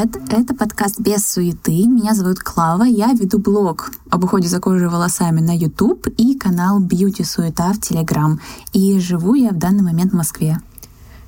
привет! 0.00 0.32
Это 0.32 0.54
подкаст 0.54 0.98
«Без 1.00 1.26
суеты». 1.26 1.86
Меня 1.86 2.14
зовут 2.14 2.38
Клава. 2.38 2.84
Я 2.84 3.12
веду 3.12 3.38
блог 3.38 3.90
об 4.08 4.24
уходе 4.24 4.48
за 4.48 4.58
кожей 4.60 4.86
и 4.86 4.90
волосами 4.90 5.40
на 5.40 5.54
YouTube 5.54 6.06
и 6.16 6.38
канал 6.38 6.80
«Бьюти 6.80 7.22
Суета» 7.22 7.72
в 7.72 7.78
Telegram. 7.78 8.38
И 8.72 8.98
живу 8.98 9.34
я 9.34 9.50
в 9.50 9.58
данный 9.58 9.82
момент 9.82 10.12
в 10.12 10.16
Москве. 10.16 10.58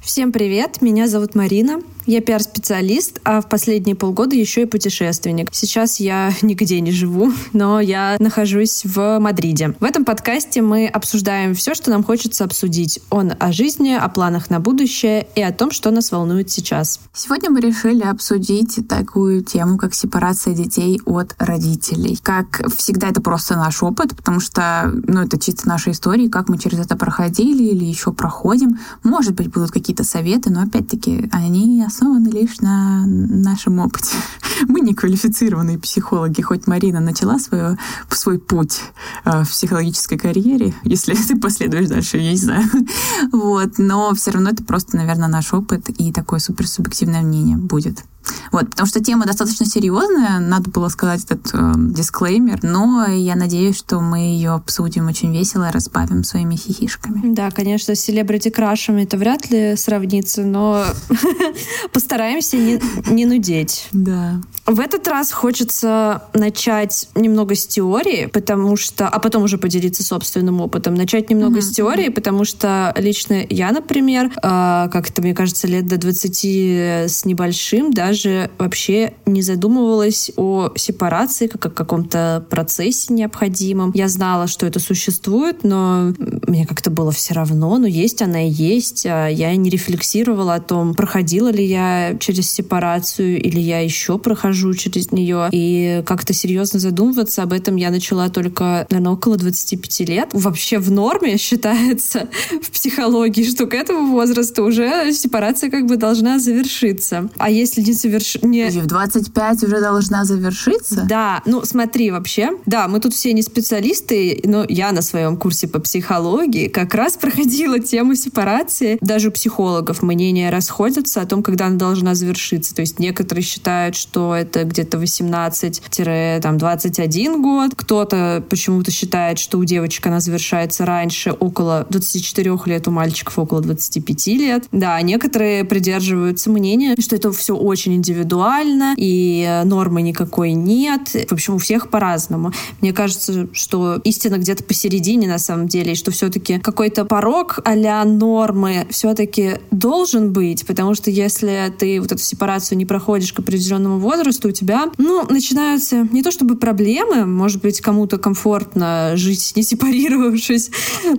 Всем 0.01 0.33
привет! 0.33 0.81
Меня 0.81 1.07
зовут 1.07 1.35
Марина. 1.35 1.81
Я 2.07 2.21
пиар-специалист, 2.21 3.21
а 3.25 3.41
в 3.41 3.49
последние 3.49 3.95
полгода 3.95 4.35
еще 4.35 4.63
и 4.63 4.67
путешественник. 4.67 5.49
Сейчас 5.53 6.01
я 6.01 6.33
нигде 6.43 6.81
не 6.81 6.91
живу, 6.91 7.33
но 7.53 7.81
я 7.81 8.17
нахожусь 8.19 8.83
в 8.85 9.19
Мадриде. 9.21 9.75
В 9.79 9.85
этом 9.85 10.05
подкасте 10.05 10.63
мы 10.63 10.87
обсуждаем 10.87 11.55
все, 11.55 11.75
что 11.75 11.91
нам 11.91 12.03
хочется 12.03 12.45
обсудить. 12.45 13.01
Он 13.11 13.33
о 13.39 13.53
жизни, 13.53 13.93
о 13.93 14.09
планах 14.09 14.51
на 14.51 14.59
будущее 14.59 15.27
и 15.35 15.43
о 15.43 15.53
том, 15.53 15.71
что 15.71 15.91
нас 15.91 16.11
волнует 16.11 16.51
сейчас. 16.51 17.01
Сегодня 17.15 17.51
мы 17.51 17.61
решили 17.61 18.03
обсудить 18.03 18.81
такую 18.89 19.45
тему, 19.45 19.79
как 19.79 19.95
сепарация 19.95 20.55
детей 20.55 21.01
от 21.05 21.35
родителей. 21.39 22.19
Как 22.23 22.63
всегда, 22.77 23.09
это 23.09 23.21
просто 23.21 23.55
наш 23.55 23.83
опыт, 23.83 24.17
потому 24.17 24.41
что 24.41 24.93
ну, 25.07 25.23
это 25.23 25.39
чисто 25.39 25.69
наша 25.69 25.93
история, 25.93 26.29
как 26.29 26.49
мы 26.49 26.59
через 26.59 26.81
это 26.81 26.97
проходили 26.97 27.65
или 27.65 27.85
еще 27.85 28.13
проходим. 28.13 28.79
Может 29.03 29.35
быть, 29.35 29.51
будут 29.51 29.71
какие-то 29.71 30.05
советы, 30.05 30.51
но 30.51 30.63
опять-таки 30.63 31.29
они 31.33 31.83
основаны 31.93 32.29
лишь 32.29 32.61
на 32.61 33.05
нашем 33.07 33.79
опыте. 33.79 34.17
Мы 34.69 34.81
не 34.81 34.95
квалифицированные 34.95 35.79
психологи, 35.79 36.41
хоть 36.41 36.67
Марина 36.67 37.01
начала 37.01 37.39
свою, 37.39 37.77
свой 38.09 38.39
путь 38.39 38.81
э, 39.25 39.45
в 39.45 39.49
психологической 39.49 40.19
карьере, 40.19 40.75
если 40.85 41.15
ты 41.29 41.39
последуешь 41.39 41.89
дальше, 41.89 42.17
я 42.17 42.31
не 42.31 42.37
знаю. 42.39 42.65
Вот, 43.33 43.79
но 43.79 44.15
все 44.15 44.31
равно 44.31 44.51
это 44.51 44.65
просто, 44.65 44.97
наверное, 44.97 45.29
наш 45.29 45.53
опыт 45.53 45.89
и 45.91 46.13
такое 46.13 46.39
суперсубъективное 46.39 47.23
мнение 47.23 47.57
будет. 47.57 48.05
Вот, 48.53 48.71
потому 48.71 48.87
что 48.87 49.03
тема 49.03 49.27
достаточно 49.27 49.67
серьезная, 49.67 50.39
надо 50.39 50.71
было 50.71 50.89
сказать 50.89 51.25
этот 51.25 51.51
э, 51.55 51.73
дисклеймер, 51.77 52.61
но 52.63 53.07
я 53.07 53.35
надеюсь, 53.35 53.79
что 53.79 54.01
мы 54.01 54.19
ее 54.19 54.51
обсудим 54.51 55.09
очень 55.09 55.33
весело, 55.33 55.71
разбавим 55.73 56.23
своими 56.23 56.57
хихишками. 56.57 57.35
Да, 57.35 57.51
конечно, 57.51 57.95
с 57.95 58.01
селебрити 58.01 58.51
крашами 58.51 59.03
это 59.03 59.17
вряд 59.17 59.51
ли 59.51 59.75
сравнится, 59.77 60.43
но 60.43 60.85
постараемся 61.93 62.57
не, 62.59 62.81
не 63.07 63.27
нудеть. 63.27 63.89
Да. 63.93 64.41
В 64.67 64.79
этот 64.81 65.09
раз 65.09 65.33
хочется 65.33 66.23
начать 66.35 67.09
немного 67.15 67.55
с 67.55 67.67
теории, 67.67 68.27
потому 68.27 68.77
что, 68.77 69.09
а 69.09 69.19
потом 69.19 69.45
уже 69.45 69.59
поделиться 69.59 70.03
собственным 70.03 70.61
опытом. 70.61 70.95
Начать 70.95 71.31
немного 71.31 71.59
mm-hmm. 71.59 71.63
с 71.63 71.71
теории, 71.71 72.09
потому 72.11 72.45
что 72.45 72.95
лично 72.97 73.45
я, 73.49 73.73
например, 73.73 74.27
э, 74.27 74.31
как 74.41 75.09
это 75.09 75.23
мне 75.23 75.35
кажется, 75.35 75.67
лет 75.67 75.87
до 75.87 75.97
20 75.97 76.45
с 76.45 77.25
небольшим, 77.25 77.93
да, 77.93 78.12
даже 78.13 78.51
вообще 78.59 79.15
не 79.25 79.41
задумывалась 79.41 80.31
о 80.37 80.71
сепарации 80.77 81.47
как 81.47 81.65
о 81.65 81.71
каком-то 81.71 82.45
процессе 82.51 83.15
необходимом. 83.15 83.91
Я 83.95 84.09
знала, 84.09 84.49
что 84.49 84.67
это 84.67 84.81
существует, 84.81 85.65
но 85.65 86.13
мне 86.47 86.67
как-то 86.67 86.91
было 86.91 87.11
все 87.11 87.33
равно, 87.33 87.79
но 87.79 87.87
есть 87.87 88.21
она 88.21 88.47
и 88.47 88.51
есть. 88.51 89.07
А 89.07 89.29
я 89.29 89.57
не 89.57 89.71
рефлексировала 89.71 90.57
о 90.57 90.61
том, 90.61 90.95
проходила 90.95 91.49
ли 91.51 91.65
я 91.65 92.15
через 92.21 92.51
сепарацию 92.51 93.43
или 93.43 93.59
я 93.59 93.81
еще 93.81 94.19
прохожу 94.19 94.75
через 94.75 95.11
нее. 95.11 95.49
И 95.51 96.03
как-то 96.05 96.35
серьезно 96.35 96.81
задумываться 96.81 97.43
об 97.43 97.55
этом 97.55 97.77
я 97.77 97.91
начала 97.91 98.29
только, 98.29 98.87
наверное, 98.91 99.13
около 99.13 99.39
25 99.39 100.01
лет. 100.01 100.29
Вообще 100.35 100.79
в 100.79 100.91
норме 100.91 101.39
считается 101.39 102.29
в 102.61 102.71
психологии, 102.73 103.45
что 103.45 103.67
к 103.67 103.73
этому 103.73 104.13
возрасту 104.13 104.65
уже 104.65 105.13
сепарация 105.13 105.71
как 105.71 105.87
бы 105.87 105.97
должна 105.97 106.39
завершиться. 106.39 107.31
А 107.39 107.49
если 107.49 107.81
не 107.81 108.02
заверш... 108.03 108.39
Не... 108.43 108.69
В 108.71 108.87
25 108.87 109.65
уже 109.65 109.81
должна 109.81 110.25
завершиться? 110.25 111.05
Да, 111.09 111.43
ну 111.47 111.65
смотри 111.65 112.11
вообще. 112.11 112.51
Да, 112.67 112.89
мы 112.89 113.01
тут 113.01 113.15
все 113.15 113.33
не 113.33 113.43
специалисты, 113.43 114.41
но 114.45 114.65
я 114.69 114.93
на 114.93 115.01
своем 115.03 115.37
курсе 115.37 115.69
по 115.69 115.79
психологии 115.79 116.69
как 116.69 116.95
раз 116.95 117.17
проходила 117.21 117.79
тему 117.79 118.15
сепарации. 118.15 118.99
Даже 119.01 119.29
у 119.29 119.33
психологов 119.33 120.03
мнения 120.03 120.51
расходятся 120.51 121.23
о 121.23 121.27
том, 121.27 121.43
когда 121.43 121.67
она 121.67 121.77
должна 121.77 122.15
завершиться. 122.15 122.75
То 122.75 122.81
есть 122.83 122.99
некоторые 122.99 123.45
считают, 123.45 123.97
что 123.97 124.35
это 124.35 124.65
где-то 124.65 124.99
18-21 124.99 127.41
год. 127.41 127.73
Кто-то 127.77 128.45
почему-то 128.49 128.91
считает, 128.91 129.39
что 129.39 129.59
у 129.59 129.65
девочек 129.65 130.07
она 130.07 130.21
завершается 130.21 130.85
раньше, 130.85 131.33
около 131.33 131.87
24 131.91 132.59
лет, 132.67 132.89
у 132.89 132.91
мальчиков 132.91 133.39
около 133.39 133.61
25 133.61 134.27
лет. 134.29 134.65
Да, 134.73 135.01
некоторые 135.03 135.65
придерживаются 135.65 136.51
мнения, 136.51 136.97
что 137.01 137.17
это 137.17 137.33
все 137.33 137.55
очень 137.55 137.92
очень 137.93 137.97
индивидуально, 137.97 138.95
и 138.97 139.45
э, 139.47 139.65
нормы 139.65 140.03
никакой 140.03 140.53
нет. 140.53 141.09
В 141.29 141.33
общем, 141.33 141.55
у 141.55 141.59
всех 141.59 141.91
по-разному. 141.91 142.53
Мне 142.81 142.93
кажется, 142.93 143.49
что 143.53 144.01
истина 144.05 144.39
где-то 144.39 144.65
посередине 144.65 145.29
на 145.29 145.39
самом 145.39 145.69
деле, 145.69 145.93
и 145.93 145.95
что 145.95 146.11
все-таки 146.11 146.59
какой-то 146.59 147.05
порог 147.05 147.61
а 147.65 148.05
нормы 148.05 148.87
все-таки 148.91 149.59
должен 149.71 150.33
быть, 150.33 150.67
потому 150.67 150.95
что 150.95 151.11
если 151.11 151.73
ты 151.79 152.01
вот 152.01 152.13
эту 152.13 152.23
сепарацию 152.23 152.79
не 152.79 152.87
проходишь 152.87 153.33
к 153.33 153.41
определенному 153.41 153.99
возрасту, 153.99 154.49
у 154.49 154.53
тебя, 154.53 154.91
ну, 154.99 155.27
начинаются 155.29 156.09
не 156.13 156.23
то 156.23 156.31
чтобы 156.31 156.57
проблемы, 156.57 157.27
может 157.27 157.61
быть, 157.63 157.81
кому-то 157.81 158.19
комфортно 158.19 159.13
жить, 159.15 159.53
не 159.57 159.63
сепарировавшись, 159.63 160.71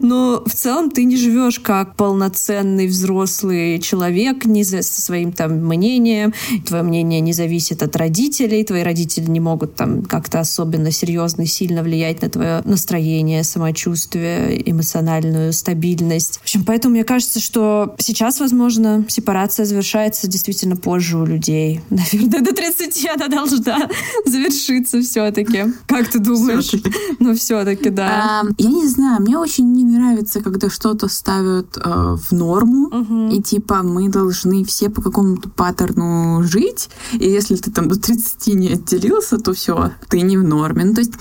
но 0.01 0.43
в 0.45 0.53
целом 0.53 0.89
ты 0.89 1.03
не 1.03 1.17
живешь 1.17 1.59
как 1.59 1.95
полноценный 1.95 2.87
взрослый 2.87 3.79
человек, 3.79 4.45
не 4.45 4.63
со 4.63 4.81
своим 4.81 5.31
там 5.31 5.53
мнением, 5.65 6.33
твое 6.63 6.83
мнение 6.83 7.19
не 7.19 7.33
зависит 7.33 7.83
от 7.83 7.95
родителей, 7.95 8.63
твои 8.63 8.83
родители 8.83 9.29
не 9.29 9.39
могут 9.39 9.75
там 9.75 10.03
как-то 10.03 10.39
особенно 10.39 10.91
серьезно 10.91 11.43
и 11.43 11.45
сильно 11.45 11.83
влиять 11.83 12.21
на 12.21 12.29
твое 12.29 12.61
настроение, 12.65 13.43
самочувствие, 13.43 14.69
эмоциональную 14.69 15.53
стабильность. 15.53 16.39
В 16.39 16.43
общем, 16.43 16.63
поэтому 16.65 16.93
мне 16.93 17.03
кажется, 17.03 17.39
что 17.39 17.95
сейчас, 17.97 18.39
возможно, 18.39 19.05
сепарация 19.07 19.65
завершается 19.65 20.27
действительно 20.27 20.75
позже 20.75 21.17
у 21.17 21.25
людей. 21.25 21.81
Наверное, 21.89 22.41
до 22.41 22.53
30 22.53 23.09
она 23.15 23.27
должна 23.27 23.89
завершиться 24.25 25.01
все-таки. 25.01 25.65
Как 25.87 26.09
ты 26.09 26.19
думаешь? 26.19 26.71
Ну, 27.19 27.35
все-таки, 27.35 27.89
да. 27.89 28.41
А, 28.43 28.47
я 28.57 28.69
не 28.69 28.87
знаю, 28.87 29.21
мне 29.21 29.37
очень 29.37 29.71
не 29.73 29.83
нравится, 29.83 30.41
когда 30.41 30.69
что-то 30.69 31.07
ставят 31.07 31.77
э, 31.77 31.81
в 31.83 32.31
норму, 32.31 33.29
и 33.31 33.41
типа 33.41 33.83
мы 33.83 34.09
должны 34.09 34.63
все 34.63 34.89
по 34.89 35.01
какому-то 35.01 35.49
паттерну 35.49 36.43
жить, 36.53 36.89
и 37.13 37.29
если 37.29 37.55
ты 37.55 37.71
там 37.71 37.87
до 37.87 37.95
30 37.99 38.47
не 38.55 38.73
отделился, 38.73 39.37
то 39.37 39.53
все, 39.53 39.91
ты 40.09 40.21
не 40.21 40.37
в 40.37 40.43
норме. 40.43 40.85
Ну, 40.85 40.93
то 40.93 41.01
есть 41.01 41.13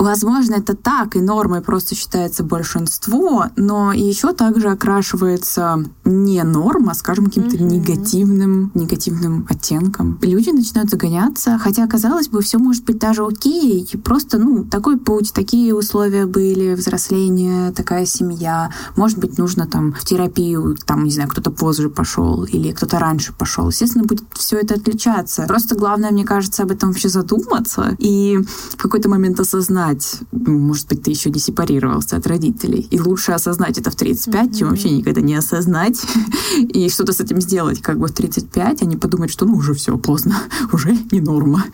Возможно, 0.00 0.54
это 0.54 0.74
так, 0.74 1.14
и 1.14 1.20
нормой 1.20 1.60
просто 1.60 1.94
считается 1.94 2.42
большинство, 2.42 3.48
но 3.56 3.92
еще 3.92 4.32
также 4.32 4.68
окрашивается 4.68 5.84
не 6.04 6.42
норма, 6.42 6.94
скажем, 6.94 7.26
каким-то 7.26 7.56
mm-hmm. 7.56 7.64
негативным, 7.64 8.70
негативным 8.74 9.46
оттенком. 9.50 10.18
Люди 10.22 10.48
начинают 10.48 10.88
загоняться, 10.88 11.58
хотя, 11.58 11.86
казалось 11.86 12.28
бы, 12.28 12.40
все 12.40 12.56
может 12.56 12.84
быть 12.84 12.98
даже 12.98 13.26
окей, 13.26 13.86
просто, 14.02 14.38
ну, 14.38 14.64
такой 14.64 14.96
путь, 14.96 15.34
такие 15.34 15.74
условия 15.74 16.24
были, 16.24 16.74
взросление, 16.74 17.70
такая 17.72 18.06
семья. 18.06 18.70
Может 18.96 19.18
быть, 19.18 19.36
нужно 19.36 19.66
там 19.66 19.92
в 19.92 20.02
терапию, 20.06 20.78
там, 20.86 21.04
не 21.04 21.10
знаю, 21.10 21.28
кто-то 21.28 21.50
позже 21.50 21.90
пошел 21.90 22.44
или 22.44 22.72
кто-то 22.72 22.98
раньше 22.98 23.34
пошел. 23.34 23.68
Естественно, 23.68 24.04
будет 24.04 24.24
все 24.32 24.56
это 24.56 24.76
отличаться. 24.76 25.44
Просто 25.46 25.74
главное, 25.74 26.10
мне 26.10 26.24
кажется, 26.24 26.62
об 26.62 26.70
этом 26.70 26.88
вообще 26.88 27.10
задуматься 27.10 27.96
и 27.98 28.38
в 28.70 28.76
какой-то 28.76 29.10
момент 29.10 29.38
осознать, 29.38 29.89
осознать, 29.90 30.20
может 30.32 30.88
быть, 30.88 31.02
ты 31.02 31.10
еще 31.10 31.30
не 31.30 31.38
сепарировался 31.38 32.16
от 32.16 32.26
родителей, 32.26 32.86
и 32.90 33.00
лучше 33.00 33.32
осознать 33.32 33.78
это 33.78 33.90
в 33.90 33.96
35, 33.96 34.46
mm-hmm. 34.46 34.58
чем 34.58 34.68
вообще 34.68 34.90
никогда 34.90 35.20
не 35.20 35.34
осознать, 35.34 36.00
и 36.58 36.88
что-то 36.88 37.12
с 37.12 37.20
этим 37.20 37.40
сделать 37.40 37.80
как 37.80 37.98
бы 37.98 38.08
в 38.08 38.12
35, 38.12 38.82
а 38.82 38.84
не 38.84 38.96
подумать, 38.96 39.30
что 39.30 39.46
ну 39.46 39.54
уже 39.56 39.74
все, 39.74 39.96
поздно, 39.98 40.36
уже 40.72 40.96
не 41.10 41.20
норма. 41.20 41.64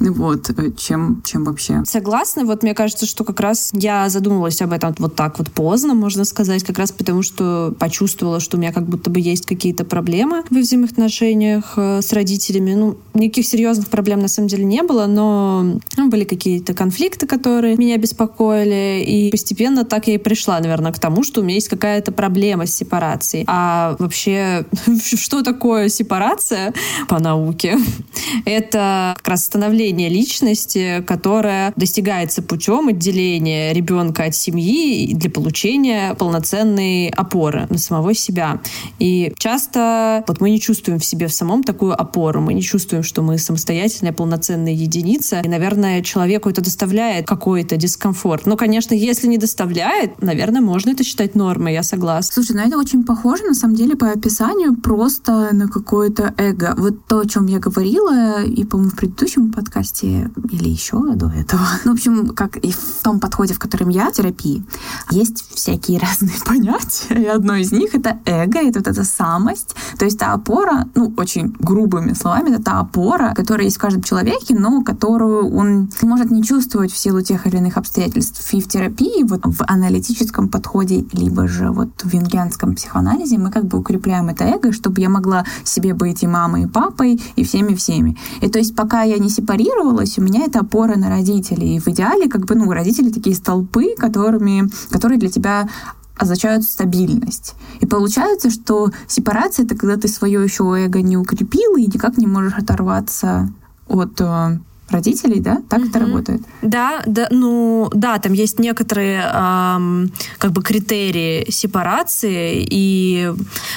Вот, 0.00 0.50
чем, 0.76 1.22
чем 1.24 1.44
вообще. 1.44 1.82
Согласна, 1.86 2.44
вот 2.44 2.62
мне 2.62 2.74
кажется, 2.74 3.06
что 3.06 3.24
как 3.24 3.40
раз 3.40 3.70
я 3.72 4.08
задумывалась 4.08 4.60
об 4.62 4.72
этом 4.72 4.94
вот 4.98 5.14
так 5.14 5.38
вот 5.38 5.50
поздно, 5.50 5.94
можно 5.94 6.24
сказать, 6.24 6.64
как 6.64 6.78
раз 6.78 6.92
потому, 6.92 7.22
что 7.22 7.74
почувствовала, 7.78 8.40
что 8.40 8.56
у 8.56 8.60
меня 8.60 8.72
как 8.72 8.86
будто 8.86 9.10
бы 9.10 9.20
есть 9.20 9.46
какие-то 9.46 9.84
проблемы 9.84 10.44
в 10.50 10.54
взаимоотношениях 10.54 11.74
э, 11.76 12.00
с 12.02 12.12
родителями. 12.12 12.74
Ну, 12.74 12.96
никаких 13.14 13.46
серьезных 13.46 13.88
проблем 13.88 14.20
на 14.20 14.28
самом 14.28 14.48
деле 14.48 14.64
не 14.64 14.82
было, 14.82 15.06
но 15.06 15.80
ну, 15.96 16.08
были 16.08 16.24
какие-то 16.24 16.74
конфликты, 16.74 17.26
которые 17.26 17.63
которые 17.64 17.78
меня 17.78 17.96
беспокоили. 17.96 19.02
И 19.06 19.30
постепенно 19.30 19.86
так 19.86 20.06
я 20.06 20.16
и 20.16 20.18
пришла, 20.18 20.60
наверное, 20.60 20.92
к 20.92 20.98
тому, 20.98 21.24
что 21.24 21.40
у 21.40 21.44
меня 21.44 21.54
есть 21.54 21.68
какая-то 21.68 22.12
проблема 22.12 22.66
с 22.66 22.74
сепарацией. 22.74 23.44
А 23.46 23.96
вообще, 23.98 24.66
что 25.02 25.42
такое 25.42 25.88
сепарация 25.88 26.74
по 27.08 27.20
науке? 27.20 27.78
Это 28.44 29.14
как 29.16 29.28
раз 29.28 29.44
становление 29.44 30.10
личности, 30.10 31.02
которое 31.06 31.72
достигается 31.76 32.42
путем 32.42 32.88
отделения 32.88 33.72
ребенка 33.72 34.24
от 34.24 34.34
семьи 34.34 35.14
для 35.14 35.30
получения 35.30 36.14
полноценной 36.16 37.08
опоры 37.08 37.66
на 37.70 37.78
самого 37.78 38.12
себя. 38.12 38.60
И 38.98 39.32
часто 39.38 40.22
вот 40.28 40.42
мы 40.42 40.50
не 40.50 40.60
чувствуем 40.60 40.98
в 40.98 41.04
себе 41.04 41.28
в 41.28 41.32
самом 41.32 41.62
такую 41.64 41.98
опору, 41.98 42.42
мы 42.42 42.52
не 42.52 42.62
чувствуем, 42.62 43.02
что 43.02 43.22
мы 43.22 43.38
самостоятельная, 43.38 44.12
полноценная 44.12 44.74
единица. 44.74 45.40
И, 45.40 45.48
наверное, 45.48 46.02
человеку 46.02 46.50
это 46.50 46.60
доставляет 46.60 47.26
какой-то 47.54 47.76
дискомфорт. 47.76 48.46
Но, 48.46 48.56
конечно, 48.56 48.94
если 48.94 49.28
не 49.28 49.38
доставляет, 49.38 50.20
наверное, 50.20 50.60
можно 50.60 50.90
это 50.90 51.04
считать 51.04 51.36
нормой, 51.36 51.72
я 51.72 51.84
согласна. 51.84 52.32
Слушай, 52.34 52.56
ну 52.56 52.62
это 52.66 52.78
очень 52.78 53.04
похоже, 53.04 53.44
на 53.44 53.54
самом 53.54 53.76
деле, 53.76 53.94
по 53.94 54.10
описанию 54.10 54.74
просто 54.74 55.50
на 55.52 55.68
какое-то 55.68 56.34
эго. 56.36 56.74
Вот 56.76 57.06
то, 57.06 57.20
о 57.20 57.26
чем 57.26 57.46
я 57.46 57.60
говорила, 57.60 58.42
и, 58.42 58.64
по-моему, 58.64 58.90
в 58.90 58.96
предыдущем 58.96 59.52
подкасте 59.52 60.32
или 60.50 60.68
еще 60.68 60.98
до 61.14 61.28
этого. 61.28 61.62
Ну, 61.84 61.92
в 61.92 61.94
общем, 61.94 62.34
как 62.34 62.56
и 62.56 62.72
в 62.72 63.02
том 63.04 63.20
подходе, 63.20 63.54
в 63.54 63.60
котором 63.60 63.88
я 63.90 64.10
терапии, 64.10 64.64
есть 65.12 65.44
всякие 65.54 65.98
разные 66.00 66.34
понятия, 66.44 67.14
и 67.14 67.26
одно 67.26 67.54
из 67.54 67.70
них— 67.70 67.94
это 67.96 68.18
эго, 68.24 68.58
это 68.58 68.80
вот 68.80 68.88
эта 68.88 69.04
самость, 69.04 69.76
то 69.96 70.04
есть 70.04 70.18
та 70.18 70.32
опора, 70.32 70.88
ну, 70.96 71.14
очень 71.16 71.54
грубыми 71.60 72.14
словами, 72.14 72.50
это 72.50 72.64
та 72.64 72.80
опора, 72.80 73.32
которая 73.36 73.66
есть 73.66 73.76
в 73.76 73.80
каждом 73.80 74.02
человеке, 74.02 74.56
но 74.58 74.82
которую 74.82 75.54
он 75.54 75.88
может 76.02 76.32
не 76.32 76.42
чувствовать 76.42 76.92
в 76.92 76.96
силу 76.96 77.22
тех 77.22 77.33
или 77.46 77.56
иных 77.56 77.76
обстоятельств. 77.76 78.52
И 78.52 78.60
в 78.60 78.68
терапии, 78.68 79.22
вот 79.24 79.40
в 79.44 79.62
аналитическом 79.66 80.48
подходе, 80.48 81.04
либо 81.12 81.48
же 81.48 81.70
вот 81.70 81.90
в 82.02 82.12
юнгианском 82.12 82.74
психоанализе 82.74 83.38
мы 83.38 83.50
как 83.50 83.64
бы 83.66 83.78
укрепляем 83.78 84.28
это 84.28 84.44
эго, 84.44 84.72
чтобы 84.72 85.00
я 85.00 85.08
могла 85.08 85.44
себе 85.64 85.94
быть 85.94 86.22
и 86.22 86.26
мамой, 86.26 86.62
и 86.62 86.66
папой, 86.66 87.20
и 87.36 87.44
всеми-всеми. 87.44 88.16
И 88.40 88.48
то 88.48 88.58
есть 88.58 88.74
пока 88.76 89.02
я 89.02 89.18
не 89.18 89.28
сепарировалась, 89.28 90.18
у 90.18 90.22
меня 90.22 90.44
это 90.44 90.60
опора 90.60 90.96
на 90.96 91.08
родителей. 91.08 91.76
И 91.76 91.80
в 91.80 91.88
идеале 91.88 92.28
как 92.28 92.46
бы, 92.46 92.54
ну, 92.54 92.70
родители 92.70 93.10
такие 93.10 93.36
столпы, 93.36 93.94
которыми, 93.96 94.70
которые 94.90 95.18
для 95.18 95.28
тебя 95.28 95.68
означают 96.16 96.64
стабильность. 96.64 97.54
И 97.80 97.86
получается, 97.86 98.50
что 98.50 98.90
сепарация— 99.08 99.64
это 99.66 99.76
когда 99.76 99.96
ты 99.96 100.08
свое 100.08 100.42
еще 100.42 100.64
эго 100.64 101.02
не 101.02 101.16
укрепил 101.16 101.76
и 101.76 101.86
никак 101.86 102.16
не 102.18 102.26
можешь 102.26 102.54
оторваться 102.54 103.52
от 103.88 104.20
э, 104.20 104.58
родителей, 104.88 105.40
да? 105.40 105.62
Так 105.68 105.80
угу. 105.80 105.88
это 105.88 105.98
работает? 105.98 106.42
Да, 106.62 107.02
да, 107.06 107.28
ну 107.30 107.90
да, 107.94 108.18
там 108.18 108.32
есть 108.32 108.58
некоторые 108.58 109.30
эм, 109.32 110.12
как 110.38 110.52
бы 110.52 110.62
критерии 110.62 111.50
сепарации, 111.50 112.66
и 112.68 113.32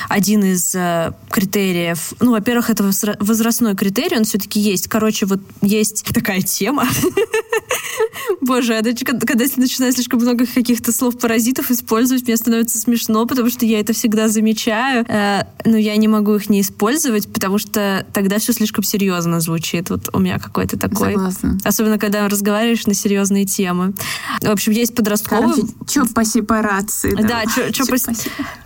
один 0.09 0.43
из 0.43 0.75
э, 0.75 1.13
критериев, 1.29 2.13
ну, 2.19 2.31
во-первых, 2.31 2.69
это 2.69 2.89
возрастной 3.19 3.75
критерий, 3.75 4.17
он 4.17 4.23
все-таки 4.23 4.59
есть. 4.59 4.87
Короче, 4.87 5.25
вот 5.25 5.39
есть 5.61 6.03
такая 6.13 6.41
тема. 6.41 6.87
Боже, 8.41 8.81
когда 9.25 9.43
я 9.43 9.49
начинаю 9.57 9.93
слишком 9.93 10.19
много 10.19 10.45
каких-то 10.45 10.91
слов-паразитов 10.91 11.71
использовать, 11.71 12.27
мне 12.27 12.37
становится 12.37 12.77
смешно, 12.77 13.25
потому 13.25 13.49
что 13.49 13.65
я 13.65 13.79
это 13.79 13.93
всегда 13.93 14.27
замечаю, 14.27 15.05
э, 15.07 15.43
но 15.65 15.77
я 15.77 15.95
не 15.97 16.07
могу 16.07 16.35
их 16.35 16.49
не 16.49 16.61
использовать, 16.61 17.27
потому 17.31 17.57
что 17.57 18.05
тогда 18.13 18.39
все 18.39 18.53
слишком 18.53 18.83
серьезно 18.83 19.39
звучит. 19.39 19.89
Вот 19.89 20.09
у 20.13 20.19
меня 20.19 20.39
какой-то 20.39 20.77
такой 20.77 20.96
такой. 20.97 21.13
Согласна. 21.13 21.57
Особенно, 21.63 21.97
когда 21.97 22.27
разговариваешь 22.27 22.85
на 22.87 22.93
серьезные 22.93 23.45
темы. 23.45 23.93
В 24.41 24.49
общем, 24.49 24.71
есть 24.71 24.95
подростковый... 24.95 25.53
Короче, 25.55 25.73
что 25.87 26.05
по 26.13 26.25
сепарации? 26.25 27.11
Да, 27.11 27.43
что 27.71 27.85
по, 27.85 27.97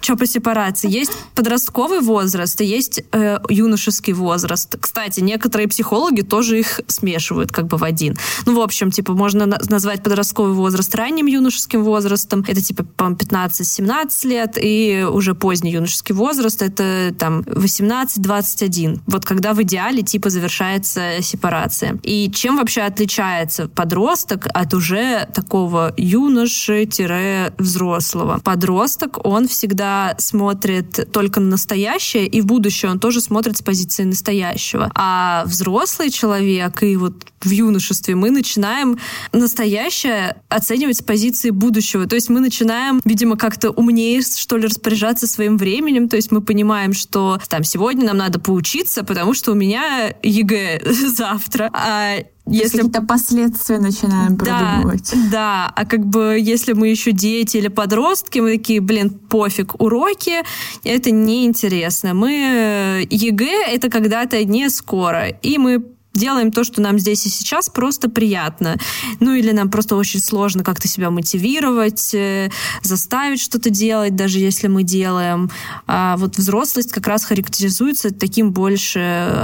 по, 0.08 0.18
по 0.18 0.26
сепарации. 0.26 0.90
Есть 0.90 1.12
подростковый 1.36 2.02
возраст 2.02 2.60
и 2.62 2.66
есть 2.66 3.04
э, 3.12 3.40
юношеский 3.50 4.14
возраст. 4.14 4.76
Кстати, 4.80 5.20
некоторые 5.20 5.68
психологи 5.68 6.22
тоже 6.22 6.60
их 6.60 6.82
смешивают 6.88 7.52
как 7.52 7.68
бы 7.68 7.78
в 7.78 7.84
один. 7.84 8.18
Ну, 8.46 8.56
в 8.56 8.62
общем, 8.62 8.92
типа, 8.92 9.14
можно 9.14 9.46
назвать 9.46 10.04
подростковый 10.04 10.54
возраст 10.54 10.94
ранним 10.96 11.26
юношеским 11.26 11.84
возрастом. 11.84 12.44
Это, 12.48 12.62
типа, 12.62 12.84
по 12.84 13.04
15-17 13.04 14.28
лет. 14.28 14.58
И 14.62 15.06
уже 15.10 15.36
поздний 15.36 15.72
юношеский 15.72 16.16
возраст— 16.16 16.62
это, 16.64 17.14
там, 17.18 17.42
18-21. 17.42 19.02
Вот 19.08 19.26
когда 19.26 19.54
в 19.54 19.62
идеале, 19.64 20.02
типа, 20.04 20.30
завершается 20.30 21.22
сепарация. 21.22 22.00
И 22.04 22.21
чем 22.30 22.58
вообще 22.58 22.82
отличается 22.82 23.70
подросток 23.70 24.48
от 24.54 24.74
уже 24.74 25.30
такого 25.34 25.94
юноши-взрослого? 25.98 28.42
Подросток, 28.44 29.26
он 29.26 29.48
всегда 29.48 30.16
смотрит 30.18 31.10
только 31.12 31.40
на 31.40 31.52
настоящее, 31.52 32.28
и 32.28 32.42
в 32.42 32.46
будущее 32.46 32.92
он 32.92 33.00
тоже 33.00 33.22
смотрит 33.22 33.56
с 33.58 33.62
позиции 33.62 34.04
настоящего. 34.04 34.92
А 34.96 35.44
взрослый 35.46 36.10
человек 36.10 36.84
и 36.84 36.98
вот 36.98 37.31
в 37.46 37.50
юношестве 37.50 38.16
мы 38.16 38.32
начинаем 38.32 38.98
настоящее 39.32 40.38
оценивать 40.50 40.98
с 40.98 41.02
позиции 41.02 41.50
будущего. 41.50 42.06
То 42.06 42.16
есть 42.16 42.30
мы 42.30 42.40
начинаем, 42.40 43.02
видимо, 43.06 43.38
как-то 43.38 43.72
умнее, 43.72 44.22
что 44.22 44.58
ли, 44.58 44.66
распоряжаться 44.68 45.28
своим 45.28 45.58
временем. 45.58 46.10
То 46.10 46.16
есть 46.16 46.32
мы 46.32 46.42
понимаем, 46.42 46.94
что 46.94 47.40
там 47.50 47.64
сегодня 47.64 48.06
нам 48.06 48.18
надо 48.18 48.40
поучиться, 48.40 49.04
потому 49.04 49.34
что 49.34 49.52
у 49.52 49.56
меня 49.56 50.14
ЕГЭ 50.24 50.82
завтра. 51.16 51.70
А 51.74 52.18
если 52.48 52.78
какие-то 52.78 53.02
последствия 53.04 53.80
начинаем 53.80 54.36
продумывать. 54.36 55.12
Да, 55.14 55.30
да, 55.32 55.74
а 55.76 55.86
как 55.86 56.06
бы 56.06 56.38
если 56.40 56.74
мы 56.74 56.90
еще 56.90 57.12
дети 57.12 57.58
или 57.58 57.68
подростки, 57.68 58.40
мы 58.40 58.58
такие, 58.58 58.82
блин, 58.82 59.10
пофиг, 59.10 59.80
уроки, 59.80 60.44
это 60.84 61.12
неинтересно. 61.12 62.14
Мы 62.14 62.34
э, 62.34 63.04
ЕГЭ 63.10 63.68
это 63.68 63.90
когда-то 63.90 64.44
не 64.44 64.70
скоро, 64.70 65.28
и 65.28 65.58
мы 65.58 65.84
делаем 66.14 66.52
то, 66.52 66.64
что 66.64 66.82
нам 66.82 67.00
здесь 67.00 67.26
и 67.26 67.30
сейчас 67.30 67.70
просто 67.70 68.10
приятно. 68.10 68.78
Ну 69.20 69.34
или 69.34 69.52
нам 69.52 69.70
просто 69.70 69.96
очень 69.96 70.20
сложно 70.20 70.64
как-то 70.64 70.88
себя 70.88 71.10
мотивировать, 71.10 72.14
э, 72.14 72.50
заставить 72.84 73.40
что-то 73.40 73.70
делать, 73.70 74.16
даже 74.16 74.40
если 74.40 74.68
мы 74.68 74.84
делаем. 74.84 75.50
А 75.88 76.18
вот 76.18 76.38
взрослость 76.38 76.92
как 76.92 77.08
раз 77.08 77.24
характеризуется 77.24 78.14
таким 78.14 78.52
больше 78.52 79.00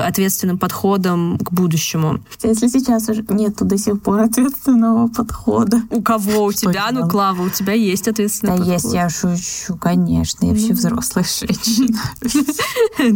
ответственным 0.06 0.58
подходом 0.58 1.38
к 1.40 1.52
будущему. 1.52 2.20
Если 2.44 2.68
сейчас 2.68 3.08
уже 3.10 3.26
нету 3.30 3.66
до 3.66 3.78
сих 3.78 4.02
пор 4.02 4.22
ответственного 4.22 5.08
подхода. 5.08 5.82
У 5.90 6.02
кого? 6.02 6.46
У 6.46 6.54
тебя? 6.54 6.90
Ну, 6.92 7.08
Клава, 7.08 7.44
у 7.44 7.50
тебя 7.50 7.74
есть 7.74 8.08
ответственный 8.08 8.58
да 8.58 8.64
подход. 8.64 8.84
есть, 8.84 8.94
я 8.94 9.10
шучу, 9.10 9.78
конечно. 9.78 10.46
Я 10.46 10.52
вообще 10.52 10.74
взрослая 10.74 11.26
женщина. 11.40 12.00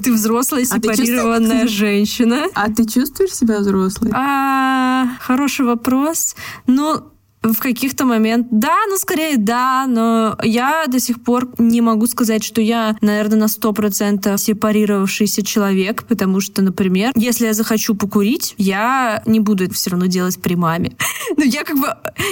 Ты 0.02 0.14
взрослая, 0.14 0.64
а 0.64 0.66
сепарированная 0.66 1.68
женщина. 1.68 2.46
А 2.54 2.70
ты 2.70 2.86
чувствуешь 2.86 3.41
себя 3.42 3.60
взрослой? 3.60 4.12
А, 4.14 5.08
хороший 5.20 5.66
вопрос. 5.66 6.36
Ну, 6.68 7.02
в 7.44 7.58
каких-то 7.58 8.06
моментах, 8.06 8.48
да, 8.52 8.78
ну, 8.88 8.98
скорее, 8.98 9.38
да, 9.38 9.88
но 9.88 10.38
я 10.44 10.86
до 10.88 11.00
сих 11.00 11.24
пор 11.24 11.50
не 11.58 11.82
могу 11.82 12.06
сказать, 12.06 12.44
что 12.44 12.62
я, 12.62 12.96
наверное, 13.02 13.40
на 13.40 13.48
сто 13.48 13.74
процентов 13.74 14.40
сепарировавшийся 14.40 15.44
человек, 15.44 16.04
потому 16.04 16.40
что, 16.40 16.62
например, 16.62 17.12
если 17.16 17.48
я 17.48 17.54
захочу 17.54 17.96
покурить, 17.96 18.54
я 18.58 19.24
не 19.26 19.40
буду 19.40 19.64
это 19.66 19.74
все 19.74 19.90
равно 19.90 20.06
делать 20.06 20.40
при 20.42 20.56
маме. 20.56 20.94
Ну, 21.38 21.46
я 21.46 21.64
как 21.64 21.80
бы, 21.80 21.88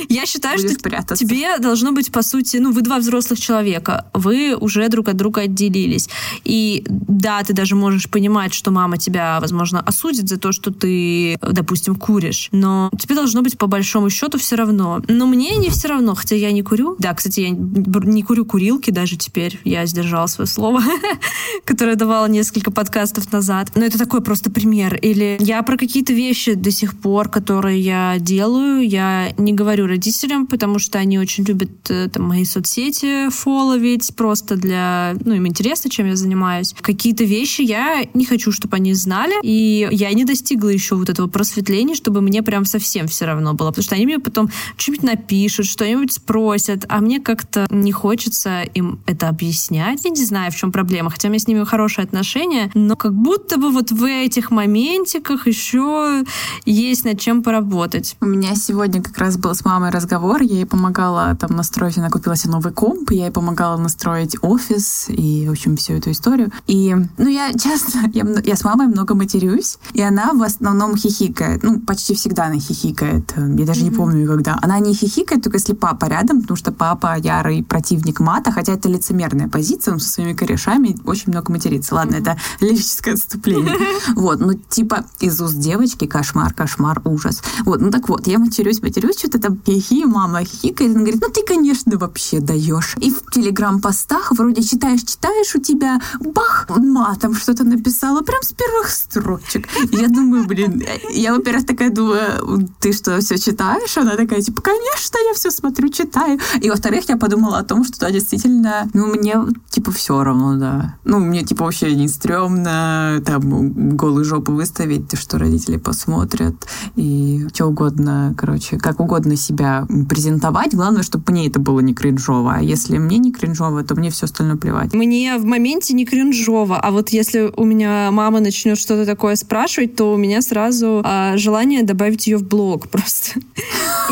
я 0.10 0.26
считаю, 0.26 0.58
Будешь 0.58 0.72
что 0.72 0.82
прятаться. 0.82 1.16
тебе 1.16 1.58
должно 1.60 1.94
быть, 1.94 2.12
по 2.12 2.22
сути, 2.22 2.58
ну, 2.58 2.72
вы 2.72 2.82
два 2.82 3.00
взрослых 3.00 3.40
человека, 3.40 4.06
вы 4.14 4.56
уже 4.56 4.90
друг 4.90 5.08
от 5.08 5.16
друга 5.16 5.42
отделились. 5.42 6.10
И 6.44 6.84
да, 6.90 7.42
ты 7.44 7.54
даже 7.54 7.76
можешь 7.76 8.10
понимать, 8.10 8.54
что 8.54 8.72
мама 8.72 8.98
тебя, 8.98 9.40
возможно, 9.40 9.80
осудит 9.80 10.28
за 10.28 10.38
то, 10.38 10.52
что 10.52 10.72
ты, 10.72 11.38
допустим, 11.42 11.96
куришь, 11.96 12.50
но 12.52 12.92
тебе 13.00 13.16
должно 13.16 13.42
быть, 13.42 13.58
по 13.58 13.68
большому 13.68 14.10
счету, 14.10 14.38
все 14.38 14.56
равно 14.56 14.99
но 15.08 15.28
мне 15.28 15.56
не 15.58 15.70
все 15.70 15.88
равно, 15.88 16.16
хотя 16.16 16.36
я 16.36 16.52
не 16.52 16.62
курю. 16.62 16.96
Да, 17.00 17.14
кстати, 17.14 17.42
я 17.42 17.50
не 17.50 18.24
курю 18.24 18.46
курилки 18.46 18.92
даже 18.92 19.18
теперь. 19.18 19.60
Я 19.64 19.86
сдержала 19.86 20.28
свое 20.28 20.48
слово, 20.48 20.82
которое 21.66 21.96
давала 21.96 22.28
несколько 22.28 22.72
подкастов 22.72 23.32
назад. 23.32 23.72
Но 23.76 23.86
это 23.86 23.98
такой 23.98 24.22
просто 24.22 24.52
пример. 24.52 24.96
Или 24.96 25.38
я 25.40 25.62
про 25.64 25.78
какие-то 25.78 26.14
вещи 26.14 26.54
до 26.54 26.72
сих 26.72 27.00
пор, 27.00 27.30
которые 27.30 27.80
я 27.80 28.18
делаю, 28.20 28.88
я 28.88 29.34
не 29.38 29.54
говорю 29.54 29.88
родителям, 29.88 30.48
потому 30.48 30.80
что 30.80 30.98
они 30.98 31.20
очень 31.20 31.44
любят 31.44 31.70
э, 31.90 32.10
там, 32.10 32.24
мои 32.24 32.46
соцсети 32.46 33.30
фоловить 33.30 34.16
просто 34.16 34.56
для... 34.56 35.16
Ну, 35.24 35.34
им 35.34 35.48
интересно, 35.48 35.90
чем 35.90 36.08
я 36.08 36.16
занимаюсь. 36.16 36.76
Какие-то 36.80 37.24
вещи 37.24 37.62
я 37.62 38.04
не 38.14 38.26
хочу, 38.26 38.52
чтобы 38.52 38.76
они 38.78 38.94
знали, 38.94 39.36
и 39.44 39.88
я 39.92 40.12
не 40.14 40.26
достигла 40.26 40.70
еще 40.70 40.96
вот 40.96 41.10
этого 41.10 41.28
просветления, 41.28 41.96
чтобы 41.96 42.22
мне 42.22 42.44
прям 42.44 42.66
совсем 42.66 43.08
все 43.08 43.26
равно 43.26 43.54
было, 43.54 43.70
потому 43.70 43.84
что 43.84 43.96
они 43.96 44.06
мне 44.06 44.20
потом 44.20 44.50
что-нибудь 44.90 45.04
напишут, 45.04 45.66
что-нибудь 45.68 46.12
спросят, 46.12 46.86
а 46.90 47.00
мне 47.00 47.20
как-то 47.20 47.68
не 47.70 47.92
хочется 47.92 48.62
им 48.62 49.00
это 49.06 49.30
объяснять. 49.30 50.04
Я 50.04 50.10
не 50.10 50.26
знаю, 50.26 50.52
в 50.52 50.56
чем 50.56 50.72
проблема, 50.72 51.10
хотя 51.10 51.28
у 51.28 51.32
меня 51.32 51.40
с 51.40 51.48
ними 51.48 51.64
хорошие 51.64 52.04
отношения, 52.04 52.72
но 52.74 52.96
как 52.96 53.14
будто 53.14 53.58
бы 53.58 53.72
вот 53.72 53.92
в 53.92 54.04
этих 54.04 54.52
моментиках 54.52 55.48
еще 55.48 56.24
есть 56.66 57.06
над 57.06 57.20
чем 57.20 57.44
поработать. 57.44 58.16
У 58.22 58.26
меня 58.26 58.56
сегодня 58.56 59.02
как 59.02 59.18
раз 59.18 59.38
был 59.38 59.54
с 59.54 59.64
мамой 59.64 59.92
разговор, 59.92 60.42
я 60.42 60.56
ей 60.56 60.66
помогала 60.66 61.36
там 61.36 61.56
настроить, 61.56 61.98
она 61.98 62.10
купила 62.10 62.36
себе 62.36 62.54
новый 62.54 62.74
комп, 62.74 63.12
я 63.12 63.26
ей 63.26 63.32
помогала 63.32 63.78
настроить 63.78 64.38
офис 64.42 65.06
и, 65.10 65.46
в 65.48 65.52
общем, 65.52 65.78
всю 65.78 65.94
эту 65.94 66.12
историю. 66.12 66.52
И, 66.68 66.96
ну, 67.18 67.28
я 67.28 67.54
часто, 67.58 68.00
я, 68.14 68.26
я 68.44 68.56
с 68.56 68.64
мамой 68.64 68.88
много 68.88 69.14
матерюсь, 69.14 69.78
и 69.94 70.02
она 70.02 70.34
в 70.34 70.42
основном 70.42 70.98
хихикает, 70.98 71.64
ну, 71.64 71.80
почти 71.80 72.16
всегда 72.16 72.46
она 72.46 72.60
хихикает, 72.60 73.34
я 73.38 73.66
даже 73.66 73.82
mm-hmm. 73.82 73.84
не 73.84 73.92
помню, 73.92 74.28
когда. 74.28 74.58
Она 74.62 74.79
она 74.80 74.88
не 74.88 74.94
хихикает, 74.94 75.44
только 75.44 75.58
если 75.58 75.74
папа 75.74 76.06
рядом, 76.06 76.42
потому 76.42 76.58
что 76.58 76.72
папа 76.72 77.18
ярый 77.18 77.64
противник 77.64 78.20
мата, 78.20 78.52
хотя 78.52 78.74
это 78.74 78.90
лицемерная 78.90 79.48
позиция, 79.48 79.94
он 79.94 80.00
со 80.00 80.10
своими 80.10 80.34
корешами 80.34 80.98
очень 81.06 81.32
много 81.32 81.52
матерится. 81.52 81.96
Ладно, 81.96 82.16
это 82.16 82.38
лирическое 82.60 83.14
отступление. 83.14 83.76
Вот, 84.16 84.40
ну 84.40 84.54
типа 84.54 85.06
из 85.20 85.40
уст 85.42 85.58
девочки 85.60 86.06
кошмар, 86.06 86.54
кошмар, 86.54 87.02
ужас. 87.06 87.42
Вот, 87.66 87.82
ну 87.82 87.92
так 87.92 88.10
вот, 88.10 88.28
я 88.28 88.40
матерюсь, 88.40 88.82
матерюсь, 88.82 89.20
что-то 89.20 89.40
там 89.40 89.60
хихи, 89.66 90.06
мама 90.06 90.44
хихикает, 90.44 90.92
она 90.92 91.02
говорит, 91.02 91.22
ну 91.22 91.30
ты, 91.30 91.44
конечно, 91.44 91.98
вообще 91.98 92.40
даешь. 92.40 92.96
И 92.98 93.12
в 93.12 93.32
телеграм-постах 93.32 94.32
вроде 94.32 94.64
читаешь, 94.64 95.02
читаешь 95.02 95.56
у 95.56 95.60
тебя, 95.60 96.02
бах, 96.20 96.68
матом 96.70 97.36
что-то 97.36 97.64
написала, 97.64 98.22
прям 98.22 98.42
с 98.42 98.54
первых 98.54 98.90
строчек. 98.90 99.68
Я 99.92 100.08
думаю, 100.08 100.46
блин, 100.46 100.84
я, 101.12 101.34
во-первых, 101.34 101.66
такая 101.66 101.90
думаю, 101.90 102.70
ты 102.80 102.94
что, 102.94 103.20
все 103.20 103.38
читаешь? 103.38 103.98
Она 103.98 104.16
такая, 104.16 104.42
типа, 104.42 104.62
конечно, 104.70 105.18
я 105.28 105.34
все 105.34 105.52
смотрю, 105.52 105.90
читаю. 105.90 106.40
И, 106.62 106.70
во-вторых, 106.70 107.10
я 107.10 107.18
подумала 107.18 107.60
о 107.60 107.64
том, 107.64 107.84
что 107.84 108.00
да, 108.00 108.12
действительно, 108.12 108.90
ну, 108.94 109.08
мне, 109.08 109.36
типа, 109.70 109.92
все 109.92 110.24
равно, 110.24 110.58
да. 110.58 110.96
Ну, 111.04 111.20
мне, 111.20 111.44
типа, 111.44 111.66
вообще 111.66 111.96
не 111.96 112.08
стрёмно 112.08 113.22
там 113.26 113.96
голую 113.96 114.26
жопу 114.26 114.52
выставить, 114.54 115.18
что 115.18 115.38
родители 115.38 115.78
посмотрят, 115.78 116.56
и 116.96 117.48
что 117.54 117.68
угодно, 117.68 118.34
короче, 118.38 118.78
как 118.78 119.00
угодно 119.00 119.36
себя 119.36 119.88
презентовать. 120.08 120.74
Главное, 120.74 121.04
чтобы 121.04 121.24
мне 121.28 121.48
это 121.48 121.60
было 121.60 121.80
не 121.80 121.94
кринжово. 121.94 122.56
А 122.56 122.62
если 122.62 122.98
мне 122.98 123.18
не 123.18 123.32
кринжово, 123.32 123.84
то 123.84 123.96
мне 123.96 124.10
все 124.10 124.26
остальное 124.26 124.58
плевать. 124.58 124.94
Мне 124.94 125.38
в 125.38 125.46
моменте 125.46 125.94
не 125.94 126.06
кринжово, 126.06 126.80
а 126.80 126.92
вот 126.92 127.10
если 127.10 127.52
у 127.56 127.64
меня 127.64 128.10
мама 128.12 128.40
начнет 128.40 128.78
что-то 128.78 129.06
такое 129.06 129.36
спрашивать, 129.36 129.96
то 129.96 130.14
у 130.14 130.18
меня 130.18 130.42
сразу 130.42 131.02
а, 131.04 131.38
желание 131.38 131.84
добавить 131.84 132.28
ее 132.28 132.38
в 132.38 132.44
блог 132.48 132.88
просто. 132.90 133.40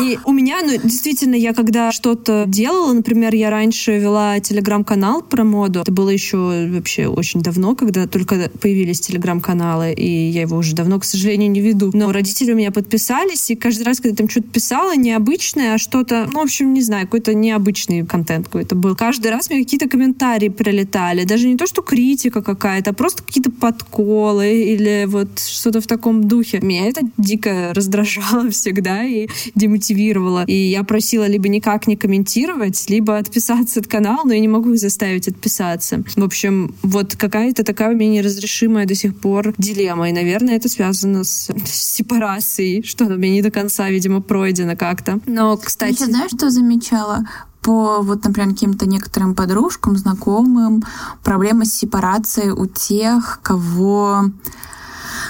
И 0.00 0.18
у 0.24 0.32
меня, 0.32 0.47
ну, 0.62 0.78
действительно, 0.82 1.34
я 1.34 1.52
когда 1.52 1.92
что-то 1.92 2.44
делала, 2.46 2.92
например, 2.92 3.34
я 3.34 3.50
раньше 3.50 3.98
вела 3.98 4.40
телеграм-канал 4.40 5.22
про 5.22 5.44
моду. 5.44 5.80
Это 5.80 5.92
было 5.92 6.10
еще 6.10 6.68
вообще 6.68 7.06
очень 7.06 7.40
давно, 7.40 7.74
когда 7.74 8.06
только 8.06 8.50
появились 8.60 9.00
телеграм-каналы, 9.00 9.92
и 9.92 10.30
я 10.30 10.42
его 10.42 10.56
уже 10.56 10.74
давно, 10.74 10.98
к 11.00 11.04
сожалению, 11.04 11.50
не 11.50 11.60
веду. 11.60 11.90
Но 11.92 12.12
родители 12.12 12.52
у 12.52 12.56
меня 12.56 12.70
подписались, 12.70 13.50
и 13.50 13.56
каждый 13.56 13.82
раз, 13.82 14.00
когда 14.00 14.16
там 14.16 14.28
что-то 14.28 14.48
писала, 14.48 14.96
необычное, 14.96 15.74
а 15.74 15.78
что-то, 15.78 16.28
ну, 16.32 16.40
в 16.40 16.42
общем, 16.44 16.72
не 16.72 16.82
знаю, 16.82 17.06
какой-то 17.06 17.34
необычный 17.34 18.06
контент 18.06 18.46
какой-то 18.46 18.74
был. 18.74 18.94
Каждый 18.96 19.30
раз 19.30 19.50
мне 19.50 19.60
какие-то 19.60 19.88
комментарии 19.88 20.48
прилетали. 20.48 21.24
Даже 21.24 21.48
не 21.48 21.56
то, 21.56 21.66
что 21.66 21.82
критика 21.82 22.42
какая-то, 22.42 22.90
а 22.90 22.92
просто 22.92 23.22
какие-то 23.22 23.50
подколы 23.50 24.62
или 24.62 25.04
вот 25.06 25.38
что-то 25.38 25.80
в 25.80 25.86
таком 25.86 26.24
духе. 26.24 26.60
Меня 26.60 26.86
это 26.86 27.02
дико 27.16 27.72
раздражало 27.74 28.50
всегда 28.50 29.04
и 29.04 29.28
демотивировало. 29.54 30.37
И 30.46 30.54
я 30.54 30.84
просила 30.84 31.26
либо 31.26 31.48
никак 31.48 31.86
не 31.86 31.96
комментировать, 31.96 32.88
либо 32.88 33.18
отписаться 33.18 33.80
от 33.80 33.86
канала, 33.86 34.22
но 34.24 34.32
я 34.32 34.40
не 34.40 34.48
могу 34.48 34.72
их 34.72 34.78
заставить 34.78 35.28
отписаться. 35.28 36.02
В 36.16 36.24
общем, 36.24 36.74
вот 36.82 37.16
какая-то 37.16 37.64
такая 37.64 37.94
у 37.94 37.96
меня 37.96 38.20
неразрешимая 38.20 38.86
до 38.86 38.94
сих 38.94 39.18
пор 39.18 39.54
дилемма. 39.58 40.10
И, 40.10 40.12
наверное, 40.12 40.56
это 40.56 40.68
связано 40.68 41.24
с 41.24 41.50
сепарацией, 41.64 42.82
что 42.82 43.04
у 43.06 43.16
меня 43.16 43.32
не 43.32 43.42
до 43.42 43.50
конца, 43.50 43.88
видимо, 43.90 44.20
пройдено 44.20 44.76
как-то. 44.76 45.20
Но, 45.26 45.56
кстати... 45.56 46.00
Я 46.00 46.06
знаешь, 46.06 46.30
что 46.32 46.50
замечала? 46.50 47.26
по 47.60 48.00
вот, 48.00 48.24
например, 48.24 48.50
каким-то 48.50 48.86
некоторым 48.86 49.34
подружкам, 49.34 49.96
знакомым, 49.96 50.84
проблема 51.22 51.64
с 51.64 51.74
сепарацией 51.74 52.50
у 52.50 52.66
тех, 52.66 53.40
кого 53.42 54.30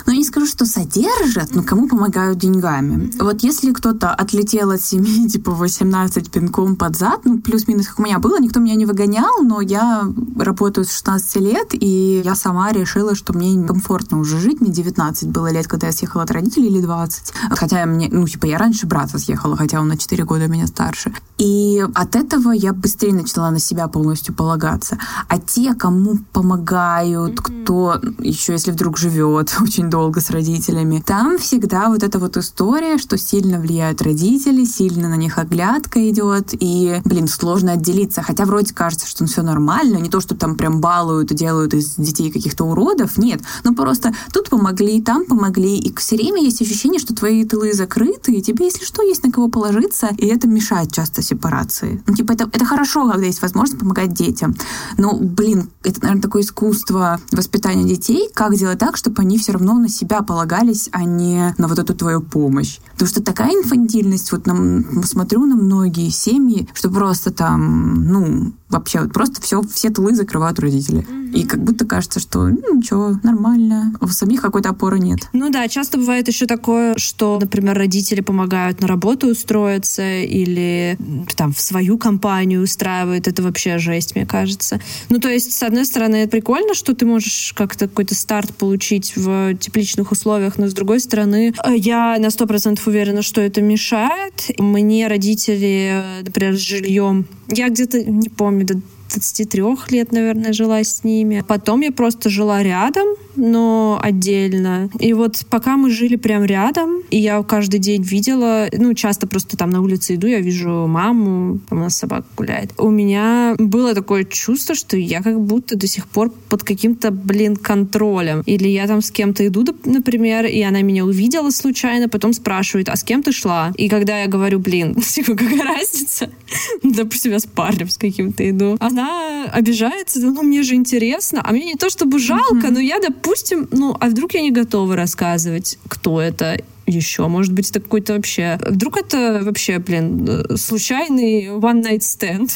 ну, 0.08 0.14
не 0.14 0.24
скажу, 0.24 0.46
что 0.46 0.64
содержат, 0.64 1.54
но 1.54 1.62
кому 1.62 1.86
помогают 1.86 2.38
деньгами. 2.38 3.10
Вот 3.20 3.42
если 3.42 3.72
кто-то 3.72 4.08
отлетел 4.14 4.70
от 4.70 4.80
семьи, 4.80 5.28
типа 5.32 5.50
18 5.52 6.30
пинком 6.30 6.76
под 6.76 6.96
зад, 6.96 7.26
ну, 7.26 7.38
плюс-минус, 7.38 7.88
как 7.88 7.98
у 7.98 8.02
меня 8.02 8.18
было, 8.18 8.40
никто 8.40 8.58
меня 8.58 8.74
не 8.74 8.86
выгонял, 8.86 9.42
но 9.42 9.60
я 9.60 10.08
работаю 10.38 10.86
с 10.86 10.92
16 10.92 11.36
лет, 11.42 11.68
и 11.72 12.22
я 12.24 12.34
сама 12.36 12.72
решила, 12.72 13.14
что 13.14 13.34
мне 13.34 13.62
комфортно 13.66 14.18
уже 14.18 14.38
жить. 14.38 14.62
Мне 14.62 14.72
19 14.72 15.28
было 15.28 15.52
лет, 15.52 15.66
когда 15.66 15.88
я 15.88 15.92
съехала 15.92 16.22
от 16.22 16.30
родителей, 16.30 16.68
или 16.68 16.80
20. 16.80 17.34
Хотя 17.50 17.84
мне, 17.84 18.08
ну, 18.10 18.26
типа, 18.26 18.46
я 18.46 18.56
раньше 18.56 18.86
брата 18.86 19.18
съехала, 19.18 19.58
хотя 19.58 19.78
он 19.78 19.88
на 19.88 19.98
4 19.98 20.24
года 20.24 20.48
меня 20.48 20.66
старше. 20.66 21.12
И 21.36 21.86
от 21.94 22.16
этого 22.16 22.52
я 22.52 22.72
быстрее 22.72 23.12
начала 23.12 23.50
на 23.50 23.60
себя 23.60 23.88
полностью 23.88 24.34
полагаться. 24.34 24.98
А 25.28 25.38
те, 25.38 25.74
кому 25.74 26.16
помогают, 26.32 27.40
кто 27.42 28.00
еще, 28.20 28.52
если 28.54 28.72
вдруг 28.72 28.96
живет 28.96 29.54
очень 29.60 29.90
долго, 29.90 29.97
долго 29.98 30.20
с 30.20 30.30
родителями. 30.30 31.02
Там 31.04 31.38
всегда 31.38 31.88
вот 31.88 32.04
эта 32.04 32.20
вот 32.20 32.36
история, 32.36 32.98
что 32.98 33.18
сильно 33.18 33.58
влияют 33.58 34.00
родители, 34.00 34.64
сильно 34.64 35.08
на 35.08 35.16
них 35.16 35.38
оглядка 35.38 36.08
идет, 36.08 36.50
и, 36.52 37.00
блин, 37.04 37.26
сложно 37.26 37.72
отделиться. 37.72 38.22
Хотя 38.22 38.44
вроде 38.44 38.72
кажется, 38.72 39.08
что 39.08 39.24
ну, 39.24 39.28
все 39.28 39.42
нормально, 39.42 39.96
не 39.96 40.08
то, 40.08 40.20
что 40.20 40.36
там 40.36 40.54
прям 40.54 40.80
балуют 40.80 41.32
и 41.32 41.34
делают 41.34 41.74
из 41.74 41.96
детей 41.96 42.30
каких-то 42.30 42.64
уродов, 42.64 43.18
нет. 43.18 43.40
Ну 43.64 43.74
просто 43.74 44.14
тут 44.32 44.50
помогли, 44.50 45.02
там 45.02 45.24
помогли, 45.24 45.76
и 45.76 45.92
все 45.96 46.14
время 46.14 46.44
есть 46.44 46.62
ощущение, 46.62 47.00
что 47.00 47.12
твои 47.12 47.44
тылы 47.44 47.72
закрыты, 47.72 48.34
и 48.34 48.40
тебе, 48.40 48.66
если 48.66 48.84
что, 48.84 49.02
есть 49.02 49.24
на 49.24 49.32
кого 49.32 49.48
положиться, 49.48 50.10
и 50.16 50.26
это 50.26 50.46
мешает 50.46 50.92
часто 50.92 51.22
сепарации. 51.22 52.04
Ну, 52.06 52.14
типа, 52.14 52.32
это, 52.32 52.48
это 52.52 52.64
хорошо, 52.64 53.10
когда 53.10 53.26
есть 53.26 53.42
возможность 53.42 53.80
помогать 53.80 54.12
детям. 54.12 54.54
Но, 54.96 55.18
блин, 55.18 55.70
это, 55.82 56.02
наверное, 56.02 56.22
такое 56.22 56.42
искусство 56.42 57.20
воспитания 57.32 57.82
детей, 57.84 58.30
как 58.32 58.54
делать 58.54 58.78
так, 58.78 58.96
чтобы 58.96 59.22
они 59.22 59.38
все 59.38 59.52
равно 59.52 59.74
на 59.88 59.92
себя 59.92 60.22
полагались, 60.22 60.90
а 60.92 61.04
не 61.04 61.54
на 61.56 61.66
вот 61.66 61.78
эту 61.78 61.94
твою 61.94 62.20
помощь. 62.20 62.78
Потому 62.92 63.08
что 63.08 63.22
такая 63.22 63.52
инфантильность, 63.52 64.32
вот 64.32 64.46
нам, 64.46 65.02
смотрю 65.02 65.46
на 65.46 65.56
многие 65.56 66.10
семьи, 66.10 66.68
что 66.74 66.90
просто 66.90 67.30
там, 67.30 68.04
ну, 68.04 68.52
вообще 68.68 69.00
вот 69.00 69.12
просто 69.12 69.40
все, 69.40 69.62
все 69.62 69.90
тылы 69.90 70.14
закрывают 70.14 70.58
родители. 70.58 71.00
Mm-hmm. 71.00 71.32
И 71.32 71.44
как 71.44 71.62
будто 71.62 71.84
кажется, 71.84 72.20
что 72.20 72.48
ну, 72.48 72.76
ничего, 72.76 73.18
нормально. 73.22 73.94
У 74.00 74.08
самих 74.08 74.42
какой-то 74.42 74.70
опоры 74.70 74.98
нет. 74.98 75.20
Ну 75.32 75.50
да, 75.50 75.68
часто 75.68 75.98
бывает 75.98 76.28
еще 76.28 76.46
такое, 76.46 76.94
что, 76.96 77.38
например, 77.40 77.76
родители 77.76 78.20
помогают 78.20 78.80
на 78.80 78.88
работу 78.88 79.28
устроиться 79.28 80.20
или 80.20 80.96
там 81.36 81.52
в 81.52 81.60
свою 81.60 81.98
компанию 81.98 82.62
устраивают. 82.62 83.28
Это 83.28 83.42
вообще 83.42 83.78
жесть, 83.78 84.14
мне 84.14 84.26
кажется. 84.26 84.80
Ну 85.08 85.18
то 85.18 85.28
есть, 85.28 85.52
с 85.52 85.62
одной 85.62 85.84
стороны, 85.84 86.26
прикольно, 86.28 86.74
что 86.74 86.94
ты 86.94 87.06
можешь 87.06 87.52
как-то 87.56 87.88
какой-то 87.88 88.14
старт 88.14 88.54
получить 88.54 89.14
в 89.16 89.54
тепличных 89.56 90.12
условиях, 90.12 90.58
но 90.58 90.68
с 90.68 90.74
другой 90.74 91.00
стороны, 91.00 91.54
я 91.66 92.16
на 92.18 92.30
сто 92.30 92.46
процентов 92.46 92.86
уверена, 92.86 93.22
что 93.22 93.40
это 93.40 93.60
мешает. 93.60 94.50
Мне 94.58 95.08
родители, 95.08 96.02
например, 96.24 96.56
с 96.56 96.60
жильем 96.60 97.26
я 97.50 97.70
где-то, 97.70 98.02
не 98.02 98.28
помню, 98.28 98.57
до 98.64 98.74
23 99.10 99.62
лет, 99.90 100.12
наверное, 100.12 100.52
жила 100.52 100.82
с 100.82 101.04
ними. 101.04 101.44
Потом 101.46 101.80
я 101.80 101.92
просто 101.92 102.30
жила 102.30 102.62
рядом, 102.62 103.06
но 103.38 103.98
отдельно. 104.02 104.90
И 104.98 105.12
вот 105.12 105.44
пока 105.48 105.76
мы 105.76 105.90
жили 105.90 106.16
прям 106.16 106.44
рядом, 106.44 107.02
и 107.10 107.18
я 107.18 107.42
каждый 107.42 107.80
день 107.80 108.02
видела, 108.02 108.68
ну, 108.72 108.94
часто 108.94 109.26
просто 109.26 109.56
там 109.56 109.70
на 109.70 109.80
улице 109.80 110.16
иду, 110.16 110.26
я 110.26 110.40
вижу 110.40 110.86
маму, 110.86 111.60
там 111.68 111.78
у 111.78 111.82
нас 111.82 111.96
собака 111.96 112.26
гуляет. 112.36 112.72
У 112.76 112.90
меня 112.90 113.54
было 113.58 113.94
такое 113.94 114.24
чувство, 114.24 114.74
что 114.74 114.96
я 114.96 115.22
как 115.22 115.40
будто 115.40 115.76
до 115.76 115.86
сих 115.86 116.06
пор 116.06 116.30
под 116.48 116.62
каким-то, 116.64 117.10
блин, 117.10 117.56
контролем. 117.56 118.42
Или 118.46 118.68
я 118.68 118.86
там 118.86 119.00
с 119.00 119.10
кем-то 119.10 119.46
иду, 119.46 119.64
например, 119.84 120.46
и 120.46 120.60
она 120.62 120.82
меня 120.82 121.04
увидела 121.04 121.50
случайно, 121.50 122.08
потом 122.08 122.32
спрашивает, 122.32 122.88
а 122.88 122.96
с 122.96 123.04
кем 123.04 123.22
ты 123.22 123.32
шла? 123.32 123.72
И 123.76 123.88
когда 123.88 124.20
я 124.20 124.26
говорю, 124.26 124.58
блин, 124.58 124.94
типа, 125.00 125.34
какая 125.34 125.62
разница? 125.62 126.30
Допустим, 126.82 127.32
я 127.32 127.38
с 127.38 127.46
парнем 127.46 127.88
с 127.88 127.98
каким-то 127.98 128.48
иду. 128.48 128.76
Она 128.80 129.44
обижается, 129.52 130.20
ну, 130.20 130.42
мне 130.42 130.62
же 130.62 130.74
интересно. 130.74 131.40
А 131.44 131.52
мне 131.52 131.64
не 131.64 131.74
то 131.74 131.90
чтобы 131.90 132.18
жалко, 132.18 132.70
но 132.70 132.80
я, 132.80 132.98
допустим, 132.98 133.27
допустим, 133.28 133.68
ну, 133.72 133.94
а 134.00 134.08
вдруг 134.08 134.34
я 134.34 134.40
не 134.40 134.50
готова 134.50 134.96
рассказывать, 134.96 135.78
кто 135.88 136.20
это, 136.20 136.58
еще? 136.88 137.28
Может 137.28 137.52
быть, 137.52 137.70
это 137.70 137.80
какой-то 137.80 138.14
вообще... 138.14 138.58
Вдруг 138.66 138.96
это 138.96 139.40
вообще, 139.42 139.78
блин, 139.78 140.44
случайный 140.56 141.46
one-night 141.46 142.00
stand? 142.00 142.50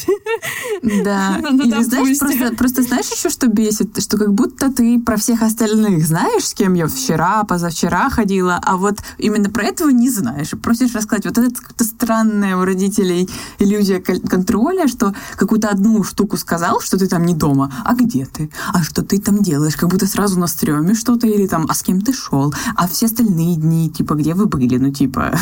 Да. 1.05 1.39
Или 1.53 1.83
знаешь, 1.83 2.19
просто, 2.19 2.55
просто 2.57 2.83
знаешь 2.83 3.11
еще, 3.11 3.29
что 3.29 3.49
бесит? 3.49 4.03
Что 4.03 4.19
как 4.19 4.33
будто 4.33 4.73
ты 4.73 4.99
про 4.99 5.17
всех 5.17 5.43
остальных 5.43 6.05
знаешь, 6.07 6.45
с 6.45 6.55
кем 6.55 6.75
я 6.75 6.87
вчера, 6.87 7.45
позавчера 7.45 8.11
ходила, 8.11 8.61
а 8.65 8.77
вот 8.77 8.99
именно 9.19 9.51
про 9.51 9.65
этого 9.65 9.91
не 9.91 10.11
знаешь. 10.11 10.53
И 10.53 10.57
просишь 10.57 10.95
рассказать. 10.95 11.27
Вот 11.27 11.39
это 11.39 11.55
как-то 11.55 11.85
странная 11.85 12.57
у 12.57 12.65
родителей 12.65 13.29
иллюзия 13.59 14.01
контроля, 14.01 14.89
что 14.89 15.15
какую-то 15.37 15.69
одну 15.69 16.03
штуку 16.05 16.37
сказал, 16.37 16.81
что 16.81 16.99
ты 16.99 17.07
там 17.07 17.25
не 17.25 17.35
дома, 17.35 17.73
а 17.85 17.95
где 17.95 18.27
ты? 18.27 18.51
А 18.73 18.83
что 18.83 19.03
ты 19.03 19.21
там 19.21 19.43
делаешь? 19.43 19.77
Как 19.77 19.89
будто 19.89 20.07
сразу 20.07 20.39
на 20.39 20.47
стреме 20.47 20.95
что-то 20.95 21.27
или 21.27 21.47
там, 21.47 21.67
а 21.69 21.75
с 21.75 21.83
кем 21.83 22.01
ты 22.01 22.13
шел? 22.13 22.53
А 22.77 22.89
все 22.89 23.07
остальные 23.07 23.57
дни, 23.57 23.91
типа, 23.91 24.15
где 24.23 24.35
вы 24.35 24.47
были, 24.47 24.77
ну, 24.77 24.93
типа, 24.93 25.37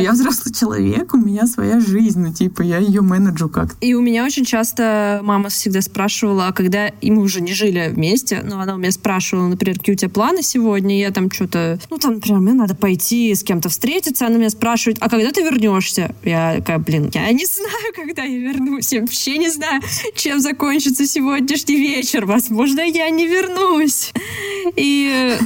я 0.00 0.12
взрослый 0.12 0.54
человек, 0.54 1.14
у 1.14 1.18
меня 1.18 1.46
своя 1.46 1.80
жизнь, 1.80 2.20
ну, 2.20 2.32
типа, 2.32 2.62
я 2.62 2.78
ее 2.78 3.02
менеджу 3.02 3.48
как 3.48 3.76
И 3.80 3.94
у 3.94 4.00
меня 4.00 4.24
очень 4.24 4.44
часто 4.44 5.20
мама 5.22 5.48
всегда 5.48 5.82
спрашивала, 5.82 6.48
а 6.48 6.52
когда 6.52 6.88
и 6.88 7.10
мы 7.10 7.22
уже 7.22 7.40
не 7.40 7.52
жили 7.52 7.90
вместе, 7.92 8.42
но 8.44 8.60
она 8.60 8.74
у 8.74 8.78
меня 8.78 8.92
спрашивала, 8.92 9.48
например, 9.48 9.78
какие 9.78 9.94
у 9.94 9.98
тебя 9.98 10.10
планы 10.10 10.42
сегодня, 10.42 10.98
я 10.98 11.10
там 11.10 11.30
что-то, 11.30 11.78
ну, 11.90 11.98
там, 11.98 12.14
например, 12.14 12.40
мне 12.40 12.54
надо 12.54 12.74
пойти 12.74 13.34
с 13.34 13.42
кем-то 13.42 13.68
встретиться, 13.68 14.26
она 14.26 14.36
меня 14.36 14.50
спрашивает, 14.50 14.98
а 15.00 15.08
когда 15.08 15.30
ты 15.32 15.42
вернешься? 15.42 16.14
Я 16.22 16.56
такая, 16.58 16.78
блин, 16.78 17.10
я 17.12 17.30
не 17.32 17.44
знаю, 17.54 17.92
когда 17.94 18.22
я 18.22 18.38
вернусь, 18.38 18.92
я 18.92 19.00
вообще 19.00 19.38
не 19.38 19.50
знаю, 19.50 19.82
чем 20.14 20.40
закончится 20.40 21.06
сегодняшний 21.06 21.76
вечер, 21.76 22.26
возможно, 22.26 22.80
я 22.80 23.10
не 23.10 23.26
вернусь. 23.26 24.12
И 24.76 25.36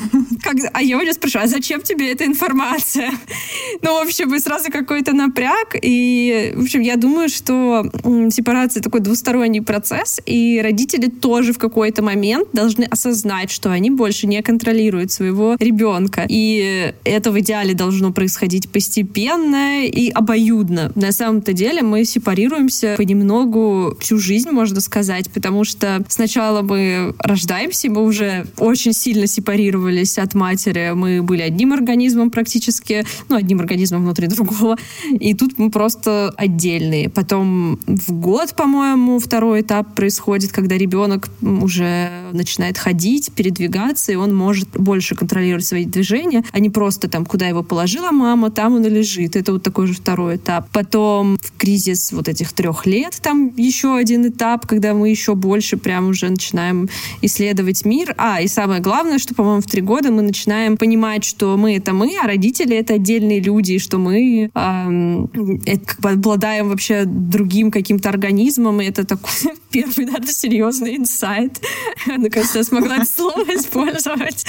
как, 0.42 0.56
а 0.72 0.82
я 0.82 0.98
у 0.98 1.00
нее 1.00 1.14
спрашиваю, 1.14 1.46
а 1.46 1.48
зачем 1.48 1.80
тебе 1.80 2.12
эта 2.12 2.24
информация? 2.24 2.57
Ну, 3.82 3.94
в 3.94 4.02
общем, 4.02 4.34
и 4.34 4.40
сразу 4.40 4.70
какой-то 4.72 5.12
напряг. 5.12 5.76
И, 5.80 6.52
в 6.56 6.62
общем, 6.62 6.80
я 6.80 6.96
думаю, 6.96 7.28
что 7.28 7.84
сепарация 8.30 8.82
такой 8.82 9.00
двусторонний 9.00 9.62
процесс, 9.62 10.20
и 10.26 10.60
родители 10.62 11.08
тоже 11.08 11.52
в 11.52 11.58
какой-то 11.58 12.02
момент 12.02 12.48
должны 12.52 12.84
осознать, 12.84 13.50
что 13.50 13.70
они 13.70 13.90
больше 13.90 14.26
не 14.26 14.42
контролируют 14.42 15.12
своего 15.12 15.56
ребенка. 15.60 16.26
И 16.28 16.92
это 17.04 17.30
в 17.30 17.38
идеале 17.40 17.74
должно 17.74 18.12
происходить 18.12 18.68
постепенно 18.70 19.84
и 19.86 20.10
обоюдно. 20.10 20.92
На 20.94 21.12
самом-то 21.12 21.52
деле 21.52 21.82
мы 21.82 22.04
сепарируемся 22.04 22.94
понемногу 22.96 23.96
всю 24.00 24.18
жизнь, 24.18 24.50
можно 24.50 24.80
сказать, 24.80 25.30
потому 25.30 25.64
что 25.64 26.04
сначала 26.08 26.62
мы 26.62 27.14
рождаемся, 27.18 27.90
мы 27.90 28.02
уже 28.02 28.46
очень 28.58 28.92
сильно 28.92 29.26
сепарировались 29.26 30.18
от 30.18 30.34
матери, 30.34 30.92
мы 30.94 31.22
были 31.22 31.42
одним 31.42 31.72
организмом 31.72 32.30
практически, 32.30 32.47
ну, 33.28 33.36
одним 33.36 33.60
организмом 33.60 34.02
внутри 34.02 34.26
другого, 34.28 34.76
и 35.10 35.34
тут 35.34 35.58
мы 35.58 35.70
просто 35.70 36.32
отдельные. 36.36 37.08
Потом 37.08 37.78
в 37.86 38.12
год, 38.12 38.54
по-моему, 38.54 39.18
второй 39.18 39.60
этап 39.62 39.94
происходит, 39.94 40.52
когда 40.52 40.76
ребенок 40.76 41.28
уже 41.40 42.10
начинает 42.32 42.78
ходить, 42.78 43.32
передвигаться, 43.32 44.12
и 44.12 44.16
он 44.16 44.34
может 44.34 44.68
больше 44.70 45.14
контролировать 45.14 45.64
свои 45.64 45.84
движения, 45.84 46.44
а 46.52 46.60
не 46.60 46.70
просто 46.70 47.08
там, 47.08 47.24
куда 47.26 47.46
его 47.46 47.62
положила 47.62 48.10
мама, 48.10 48.50
там 48.50 48.74
он 48.74 48.84
и 48.84 48.90
лежит. 48.90 49.36
Это 49.36 49.52
вот 49.52 49.62
такой 49.62 49.86
же 49.86 49.94
второй 49.94 50.36
этап. 50.36 50.68
Потом 50.72 51.38
в 51.38 51.56
кризис 51.56 52.12
вот 52.12 52.28
этих 52.28 52.52
трех 52.52 52.86
лет 52.86 53.18
там 53.22 53.52
еще 53.56 53.96
один 53.96 54.28
этап, 54.28 54.66
когда 54.66 54.94
мы 54.94 55.10
еще 55.10 55.34
больше 55.34 55.76
прям 55.76 56.08
уже 56.08 56.28
начинаем 56.28 56.88
исследовать 57.22 57.84
мир. 57.84 58.14
А, 58.16 58.40
и 58.40 58.48
самое 58.48 58.80
главное, 58.80 59.18
что, 59.18 59.34
по-моему, 59.34 59.60
в 59.60 59.66
три 59.66 59.82
года 59.82 60.10
мы 60.10 60.22
начинаем 60.22 60.76
понимать, 60.76 61.24
что 61.24 61.56
мы— 61.56 61.76
это 61.76 61.92
мы, 61.92 62.16
а 62.22 62.26
родители— 62.28 62.76
это 62.78 62.94
отдельные 62.94 63.40
люди, 63.40 63.78
что 63.78 63.98
мы 63.98 64.50
эм, 64.54 65.30
это, 65.66 65.86
как 65.86 66.00
бы 66.00 66.10
обладаем 66.10 66.68
вообще 66.68 67.04
другим 67.04 67.70
каким-то 67.70 68.08
организмом, 68.08 68.80
и 68.80 68.84
это 68.84 69.04
такой 69.04 69.32
первый, 69.70 70.06
наверное, 70.06 70.32
серьезный 70.32 70.96
инсайт. 70.96 71.60
Наконец-то 72.06 72.58
я 72.58 72.64
смогла 72.64 72.96
это 72.96 73.06
слово 73.06 73.42
использовать. 73.56 74.44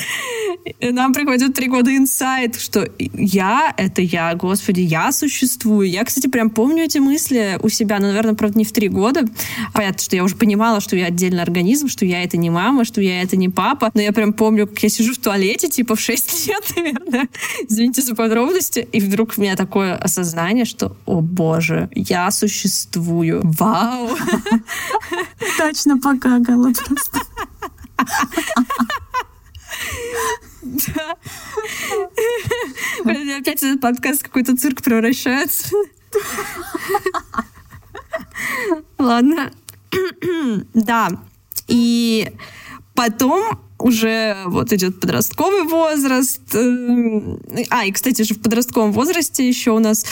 Нам 0.81 1.13
приходит 1.13 1.53
три 1.53 1.67
года 1.67 1.95
инсайт, 1.95 2.59
что 2.59 2.87
я— 2.97 3.73
это 3.77 4.01
я, 4.01 4.35
господи, 4.35 4.81
я 4.81 5.11
существую. 5.11 5.89
Я, 5.89 6.03
кстати, 6.03 6.27
прям 6.27 6.49
помню 6.49 6.83
эти 6.83 6.97
мысли 6.97 7.57
у 7.63 7.69
себя, 7.69 7.99
но, 7.99 8.07
наверное, 8.07 8.35
правда, 8.35 8.57
не 8.57 8.65
в 8.65 8.71
три 8.71 8.89
года. 8.89 9.25
Понятно, 9.73 9.99
что 9.99 10.15
я 10.15 10.23
уже 10.23 10.35
понимала, 10.35 10.81
что 10.81 10.95
я 10.95 11.05
отдельный 11.05 11.41
организм, 11.41 11.87
что 11.87 12.05
я— 12.05 12.23
это 12.23 12.37
не 12.37 12.49
мама, 12.49 12.85
что 12.85 13.01
я— 13.01 13.21
это 13.23 13.37
не 13.37 13.49
папа, 13.49 13.91
но 13.93 14.01
я 14.01 14.11
прям 14.11 14.33
помню, 14.33 14.67
как 14.67 14.79
я 14.83 14.89
сижу 14.89 15.13
в 15.13 15.17
туалете, 15.17 15.69
типа, 15.69 15.95
в 15.95 16.01
6 16.01 16.47
лет, 16.47 16.63
наверное. 16.75 17.27
Извините 17.69 18.01
за 18.01 18.15
подробности. 18.15 18.87
И 18.91 18.99
вдруг 18.99 19.33
у 19.37 19.41
меня 19.41 19.55
такое 19.55 19.95
осознание, 19.95 20.65
что, 20.65 20.97
о 21.05 21.21
боже, 21.21 21.89
я 21.93 22.31
существую. 22.31 23.41
Вау! 23.43 24.09
Точно 25.57 25.99
покакала 25.99 26.73
просто. 26.73 27.19
Да. 30.63 31.15
Опять 33.03 33.63
этот 33.63 33.81
подкаст 33.81 34.23
какой-то 34.23 34.57
цирк 34.57 34.81
превращается. 34.81 35.75
Ладно. 38.97 39.51
Да. 40.73 41.09
И 41.67 42.31
потом 42.95 43.59
уже 43.79 44.35
вот 44.45 44.73
идет 44.73 44.99
подростковый 44.99 45.63
возраст. 45.63 46.41
Э, 46.53 47.37
а, 47.69 47.85
и, 47.85 47.91
кстати 47.91 48.21
же, 48.23 48.35
в 48.35 48.41
подростковом 48.41 48.91
возрасте 48.91 49.47
еще 49.47 49.71
у 49.71 49.79
нас 49.79 50.05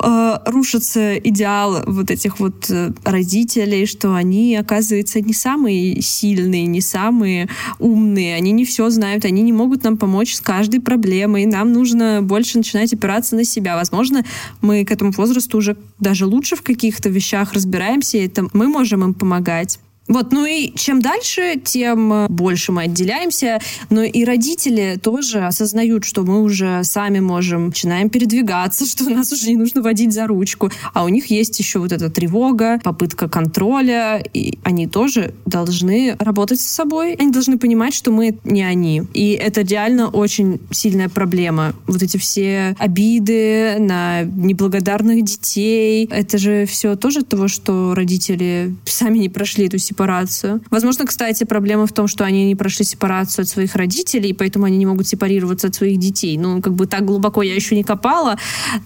э, 0.00 0.38
рушится 0.46 1.16
идеал 1.16 1.82
вот 1.86 2.10
этих 2.10 2.38
вот 2.38 2.70
э, 2.70 2.92
родителей, 3.04 3.86
что 3.86 4.14
они, 4.14 4.56
оказывается, 4.56 5.20
не 5.20 5.32
самые 5.32 6.02
сильные, 6.02 6.66
не 6.66 6.80
самые 6.80 7.48
умные, 7.78 8.36
они 8.36 8.52
не 8.52 8.64
все 8.64 8.90
знают, 8.90 9.24
они 9.24 9.42
не 9.42 9.52
могут 9.52 9.84
нам 9.84 9.96
помочь 9.96 10.34
с 10.34 10.40
каждой 10.40 10.80
проблемой, 10.80 11.46
нам 11.46 11.72
нужно 11.72 12.20
больше 12.22 12.58
начинать 12.58 12.92
опираться 12.92 13.36
на 13.36 13.44
себя. 13.44 13.76
Возможно, 13.76 14.24
мы 14.60 14.84
к 14.84 14.90
этому 14.90 15.12
возрасту 15.12 15.58
уже 15.58 15.76
даже 15.98 16.26
лучше 16.26 16.56
в 16.56 16.62
каких-то 16.62 17.08
вещах 17.08 17.54
разбираемся, 17.54 18.18
и 18.18 18.26
это 18.26 18.46
мы 18.52 18.68
можем 18.68 19.02
им 19.02 19.14
помогать. 19.14 19.78
Вот, 20.06 20.32
ну 20.32 20.44
и 20.44 20.72
чем 20.76 21.00
дальше, 21.00 21.60
тем 21.64 22.12
э, 22.12 22.26
больше 22.28 22.72
мы 22.72 22.82
отделяемся. 22.82 23.58
Но 23.88 24.02
и 24.02 24.24
родители 24.24 24.98
тоже 25.02 25.46
осознают, 25.46 26.04
что 26.04 26.24
мы 26.24 26.42
уже 26.42 26.84
сами 26.84 27.20
можем, 27.20 27.66
начинаем 27.66 28.10
передвигаться, 28.10 28.84
что 28.90 29.08
нас 29.08 29.32
уже 29.32 29.48
не 29.48 29.56
нужно 29.56 29.80
водить 29.82 30.12
за 30.12 30.26
ручку. 30.26 30.70
А 30.92 31.04
у 31.04 31.08
них 31.08 31.26
есть 31.26 31.58
еще 31.58 31.78
вот 31.78 31.92
эта 31.92 32.10
тревога, 32.10 32.80
попытка 32.82 33.28
контроля, 33.28 34.22
и 34.34 34.58
они 34.62 34.86
тоже 34.86 35.32
должны 35.46 36.16
работать 36.18 36.60
с 36.60 36.66
собой. 36.66 37.14
Они 37.14 37.30
должны 37.30 37.58
понимать, 37.58 37.94
что 37.94 38.10
мы 38.10 38.36
не 38.44 38.62
они. 38.62 39.02
И 39.14 39.30
это 39.30 39.62
реально 39.62 40.08
очень 40.08 40.60
сильная 40.70 41.08
проблема. 41.08 41.74
Вот 41.86 42.02
эти 42.02 42.18
все 42.18 42.76
обиды 42.78 43.76
на 43.78 44.22
неблагодарных 44.22 45.24
детей, 45.24 46.06
это 46.10 46.36
же 46.36 46.66
все 46.66 46.94
тоже 46.96 47.24
того, 47.24 47.48
что 47.48 47.94
родители 47.94 48.74
сами 48.84 49.18
не 49.18 49.30
прошли 49.30 49.66
эту 49.66 49.78
сепарацию. 49.94 50.60
Возможно, 50.70 51.06
кстати, 51.06 51.44
проблема 51.44 51.86
в 51.86 51.92
том, 51.92 52.08
что 52.08 52.24
они 52.24 52.46
не 52.46 52.56
прошли 52.56 52.84
сепарацию 52.84 53.44
от 53.44 53.48
своих 53.48 53.76
родителей, 53.76 54.30
и 54.30 54.32
поэтому 54.32 54.66
они 54.66 54.78
не 54.78 54.86
могут 54.86 55.06
сепарироваться 55.06 55.68
от 55.68 55.74
своих 55.74 55.98
детей. 55.98 56.36
Ну, 56.38 56.60
как 56.60 56.72
бы 56.72 56.86
так 56.86 57.04
глубоко 57.04 57.42
я 57.42 57.54
еще 57.54 57.76
не 57.76 57.84
копала, 57.84 58.36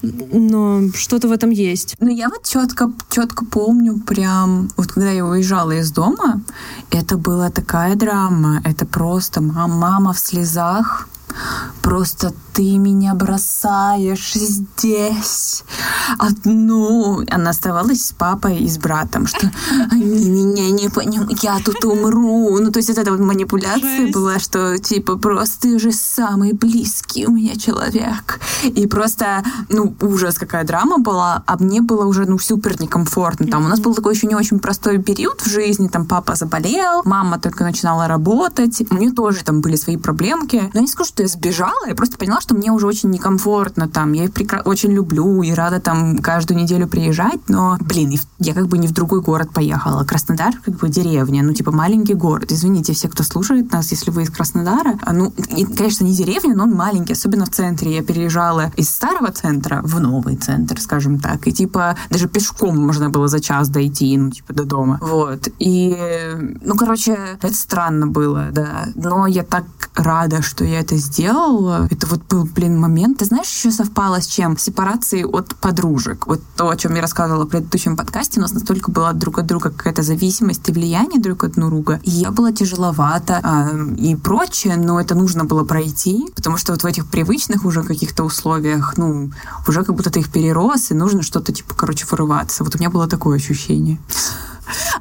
но 0.03 0.83
что-то 0.95 1.29
в 1.29 1.33
этом 1.33 1.51
есть. 1.51 1.97
Ну, 2.01 2.09
я 2.09 2.29
вот 2.29 2.45
четко, 2.45 2.93
четко 3.11 3.45
помню 3.45 3.99
прям, 4.07 4.69
вот 4.77 4.87
когда 4.87 5.11
я 5.11 5.25
уезжала 5.25 5.73
из 5.73 5.91
дома, 5.91 6.43
это 6.91 7.17
была 7.17 7.51
такая 7.51 7.95
драма, 7.95 8.61
это 8.65 8.85
просто 8.87 9.41
мама, 9.41 9.75
мама 9.75 10.13
в 10.13 10.19
слезах, 10.19 11.09
Просто 11.83 12.33
ты 12.53 12.77
меня 12.77 13.15
бросаешь 13.15 14.35
здесь 14.35 15.63
одну. 16.19 17.23
Она 17.31 17.51
оставалась 17.51 18.07
с 18.07 18.13
папой 18.13 18.59
и 18.59 18.69
с 18.69 18.79
братом, 18.79 19.27
что 19.27 19.51
они 19.91 20.29
меня 20.29 20.71
не 20.71 20.89
понимают, 20.89 21.43
я 21.43 21.59
тут 21.65 21.85
умру. 21.85 22.59
Ну, 22.59 22.73
то 22.73 22.79
есть 22.79 22.89
вот 22.89 22.99
эта 22.99 23.13
вот 23.13 23.21
манипуляция 23.21 24.07
Жесть. 24.07 24.13
была, 24.13 24.39
что 24.39 24.77
типа 24.79 25.17
просто 25.17 25.69
ты 25.69 25.79
же 25.79 25.93
самый 25.93 26.53
близкий 26.53 27.27
у 27.27 27.31
меня 27.31 27.57
человек. 27.57 28.41
И 28.65 28.87
просто, 28.87 29.45
ну, 29.69 29.95
ужас, 30.01 30.37
какая 30.39 30.65
драма 30.65 30.99
была, 30.99 31.43
а 31.47 31.57
мне 31.59 31.81
было 31.81 32.07
уже, 32.07 32.27
ну, 32.27 32.39
супер 32.39 32.81
некомфортно. 32.81 33.47
Там 33.47 33.67
у 33.67 33.69
нас 33.69 33.81
был 33.81 33.95
такой 33.95 34.15
еще 34.15 34.27
не 34.27 34.35
очень 34.35 34.59
простой 34.59 34.99
период 34.99 35.41
в 35.41 35.49
жизни, 35.49 35.89
там 35.89 36.07
папа 36.07 36.35
заболел, 36.35 37.03
мама 37.05 37.39
только 37.39 37.65
начинала 37.65 38.09
работать, 38.09 38.83
у 38.91 38.95
нее 38.97 39.13
тоже 39.13 39.45
там 39.45 39.61
были 39.61 39.77
свои 39.77 39.97
проблемки. 39.97 40.71
Но 40.75 40.81
не 40.81 40.89
скажу, 40.89 41.09
что 41.09 41.23
я 41.23 41.28
сбежала, 41.29 41.87
я 41.87 41.95
просто 41.95 42.17
поняла, 42.19 42.41
что 42.41 42.55
мне 42.55 42.71
уже 42.71 42.87
очень 42.87 43.11
некомфортно 43.11 43.89
там. 43.89 44.13
Я 44.13 44.25
их 44.25 44.31
прекра- 44.31 44.63
очень 44.65 44.93
люблю 44.93 45.43
и 45.43 45.53
рада 45.53 45.81
там 45.81 46.19
каждую 46.19 46.61
неделю 46.61 46.89
приезжать, 46.89 47.49
но, 47.49 47.77
блин, 47.81 48.19
я 48.39 48.55
как 48.55 48.69
бы 48.69 48.79
не 48.79 48.89
в 48.89 48.93
другой 48.93 49.21
город 49.21 49.51
поехала. 49.53 50.05
Краснодар 50.05 50.55
как 50.65 50.77
бы 50.77 50.89
деревня, 50.89 51.43
ну, 51.43 51.53
типа 51.53 51.73
маленький 51.73 52.15
город. 52.15 52.53
Извините, 52.53 52.93
все, 52.93 53.09
кто 53.09 53.23
слушает 53.23 53.73
нас, 53.73 53.91
если 53.91 54.11
вы 54.11 54.23
из 54.23 54.31
Краснодара. 54.31 54.99
А, 55.03 55.13
ну, 55.13 55.33
и, 55.57 55.65
конечно, 55.65 56.05
не 56.05 56.15
деревня, 56.15 56.55
но 56.55 56.65
он 56.65 56.73
маленький, 56.73 57.13
особенно 57.13 57.45
в 57.45 57.51
центре. 57.51 57.95
Я 57.95 58.03
переезжала 58.03 58.73
из 58.77 58.89
старого 58.89 59.31
центра 59.31 59.81
в 59.83 60.01
новый 60.01 60.37
центр, 60.37 60.81
скажем 60.81 61.19
так. 61.19 61.47
И, 61.47 61.53
типа, 61.53 61.97
даже 62.11 62.29
пешком 62.29 62.79
можно 62.79 63.11
было 63.11 63.29
за 63.29 63.41
час 63.41 63.69
дойти, 63.69 64.17
ну, 64.17 64.31
типа, 64.31 64.53
до 64.53 64.65
дома. 64.65 64.99
Вот. 65.03 65.49
И, 65.59 65.97
ну, 66.63 66.75
короче, 66.77 67.19
это 67.41 67.55
странно 67.55 68.07
было, 68.07 68.49
да. 68.53 68.89
Но 68.95 69.27
я 69.27 69.43
так 69.43 69.65
рада, 69.95 70.43
что 70.43 70.65
я 70.65 70.81
это 70.81 70.97
сделала. 70.97 71.08
Это 71.91 72.07
вот 72.07 72.23
был, 72.29 72.45
блин, 72.45 72.79
момент. 72.79 73.19
Ты 73.19 73.25
знаешь, 73.25 73.49
еще 73.49 73.71
совпало 73.71 74.21
с 74.21 74.27
чем? 74.27 74.59
Сепарации 74.59 75.25
от 75.25 75.55
подружек. 75.57 76.27
Вот 76.27 76.41
то, 76.57 76.69
о 76.69 76.77
чем 76.77 76.95
я 76.95 77.03
рассказывала 77.03 77.45
в 77.45 77.49
предыдущем 77.49 77.97
подкасте, 77.97 78.41
у 78.41 78.43
нас 78.43 78.53
настолько 78.53 78.91
была 78.91 79.13
друг 79.13 79.39
от 79.39 79.47
друга 79.47 79.71
какая-то 79.71 80.03
зависимость 80.03 80.69
и 80.69 80.73
влияние 80.73 81.21
друг 81.21 81.45
от 81.45 81.53
друга. 81.53 82.01
И 82.03 82.11
я 82.11 82.31
была 82.31 82.53
тяжеловато 82.53 83.41
э, 83.43 83.95
и 83.97 84.17
прочее, 84.17 84.77
но 84.77 85.01
это 85.01 85.15
нужно 85.15 85.45
было 85.45 85.65
пройти, 85.65 86.27
потому 86.35 86.57
что 86.57 86.73
вот 86.73 86.83
в 86.83 86.87
этих 86.87 87.07
привычных 87.07 87.65
уже 87.65 87.83
каких-то 87.83 88.25
условиях, 88.25 88.97
ну, 88.97 89.31
уже 89.67 89.85
как 89.85 89.95
будто 89.95 90.11
ты 90.11 90.21
их 90.21 90.31
перерос, 90.31 90.91
и 90.91 90.95
нужно 90.95 91.23
что-то, 91.23 91.53
типа, 91.53 91.75
короче, 91.75 92.07
вырываться. 92.11 92.65
Вот 92.65 92.75
у 92.75 92.79
меня 92.79 92.91
было 92.91 93.07
такое 93.07 93.37
ощущение. 93.37 93.99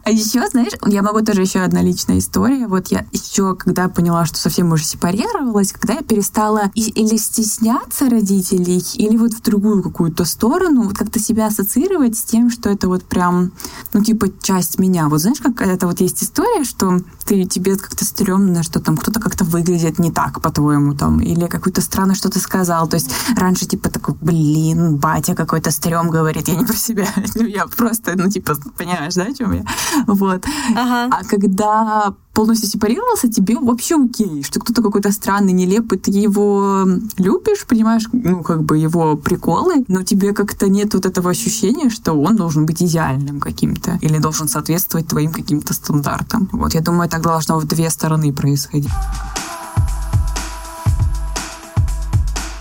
А 0.03 0.11
еще, 0.11 0.47
знаешь, 0.47 0.73
я 0.85 1.01
могу 1.01 1.21
тоже 1.21 1.41
еще 1.41 1.59
одна 1.59 1.81
личная 1.81 2.19
история. 2.19 2.67
Вот 2.67 2.87
я 2.87 3.05
еще, 3.11 3.55
когда 3.55 3.87
поняла, 3.89 4.25
что 4.25 4.37
совсем 4.37 4.71
уже 4.71 4.83
сепарировалась, 4.83 5.71
когда 5.71 5.95
я 5.95 6.01
перестала 6.01 6.71
или 6.73 7.17
стесняться 7.17 8.09
родителей, 8.09 8.83
или 8.95 9.17
вот 9.17 9.33
в 9.33 9.41
другую 9.41 9.83
какую-то 9.83 10.25
сторону, 10.25 10.83
вот 10.83 10.97
как-то 10.97 11.19
себя 11.19 11.47
ассоциировать 11.47 12.17
с 12.17 12.23
тем, 12.23 12.49
что 12.49 12.69
это 12.69 12.87
вот 12.87 13.03
прям, 13.03 13.51
ну, 13.93 14.03
типа, 14.03 14.27
часть 14.41 14.79
меня. 14.79 15.09
Вот 15.09 15.21
знаешь, 15.21 15.39
как 15.39 15.61
это 15.61 15.87
вот 15.87 16.01
есть 16.01 16.23
история, 16.23 16.63
что 16.63 16.99
ты, 17.25 17.45
тебе 17.45 17.75
как-то 17.75 18.05
стрёмно, 18.05 18.63
что 18.63 18.79
там 18.79 18.97
кто-то 18.97 19.19
как-то 19.19 19.43
выглядит 19.43 19.99
не 19.99 20.11
так, 20.11 20.41
по-твоему, 20.41 20.93
там, 20.93 21.19
или 21.19 21.47
какую-то 21.47 21.81
странно 21.81 22.15
что-то 22.15 22.39
сказал. 22.39 22.87
То 22.87 22.95
есть 22.95 23.11
раньше, 23.35 23.65
типа, 23.65 23.89
такой, 23.89 24.15
блин, 24.21 24.95
батя 24.97 25.35
какой-то 25.35 25.71
стрём 25.71 26.09
говорит, 26.09 26.47
я 26.47 26.55
не 26.55 26.65
про 26.65 26.75
себя, 26.75 27.07
я 27.35 27.65
просто, 27.67 28.13
ну, 28.15 28.29
типа, 28.29 28.55
понимаешь, 28.77 29.15
да, 29.15 29.23
о 29.23 29.33
чем 29.33 29.51
я? 29.57 29.65
Вот. 30.07 30.45
Ага. 30.75 31.09
А 31.11 31.23
когда 31.23 32.13
полностью 32.33 32.69
сепарировался, 32.69 33.29
тебе 33.29 33.55
вообще 33.55 33.95
окей, 33.95 34.43
что 34.43 34.59
кто-то 34.59 34.81
какой-то 34.81 35.11
странный, 35.11 35.53
нелепый, 35.53 35.97
ты 35.97 36.11
его 36.11 36.85
любишь, 37.17 37.65
понимаешь, 37.67 38.03
ну, 38.11 38.43
как 38.43 38.63
бы 38.63 38.77
его 38.77 39.17
приколы, 39.17 39.85
но 39.87 40.03
тебе 40.03 40.33
как-то 40.33 40.69
нет 40.69 40.93
вот 40.93 41.05
этого 41.05 41.31
ощущения, 41.31 41.89
что 41.89 42.13
он 42.13 42.35
должен 42.35 42.65
быть 42.65 42.81
идеальным 42.83 43.39
каким-то 43.39 43.97
или 44.01 44.19
должен 44.19 44.47
соответствовать 44.47 45.07
твоим 45.07 45.31
каким-то 45.31 45.73
стандартам. 45.73 46.47
Вот, 46.51 46.73
я 46.73 46.81
думаю, 46.81 47.09
так 47.09 47.21
должно 47.21 47.59
в 47.59 47.65
две 47.65 47.89
стороны 47.89 48.31
происходить. 48.31 48.91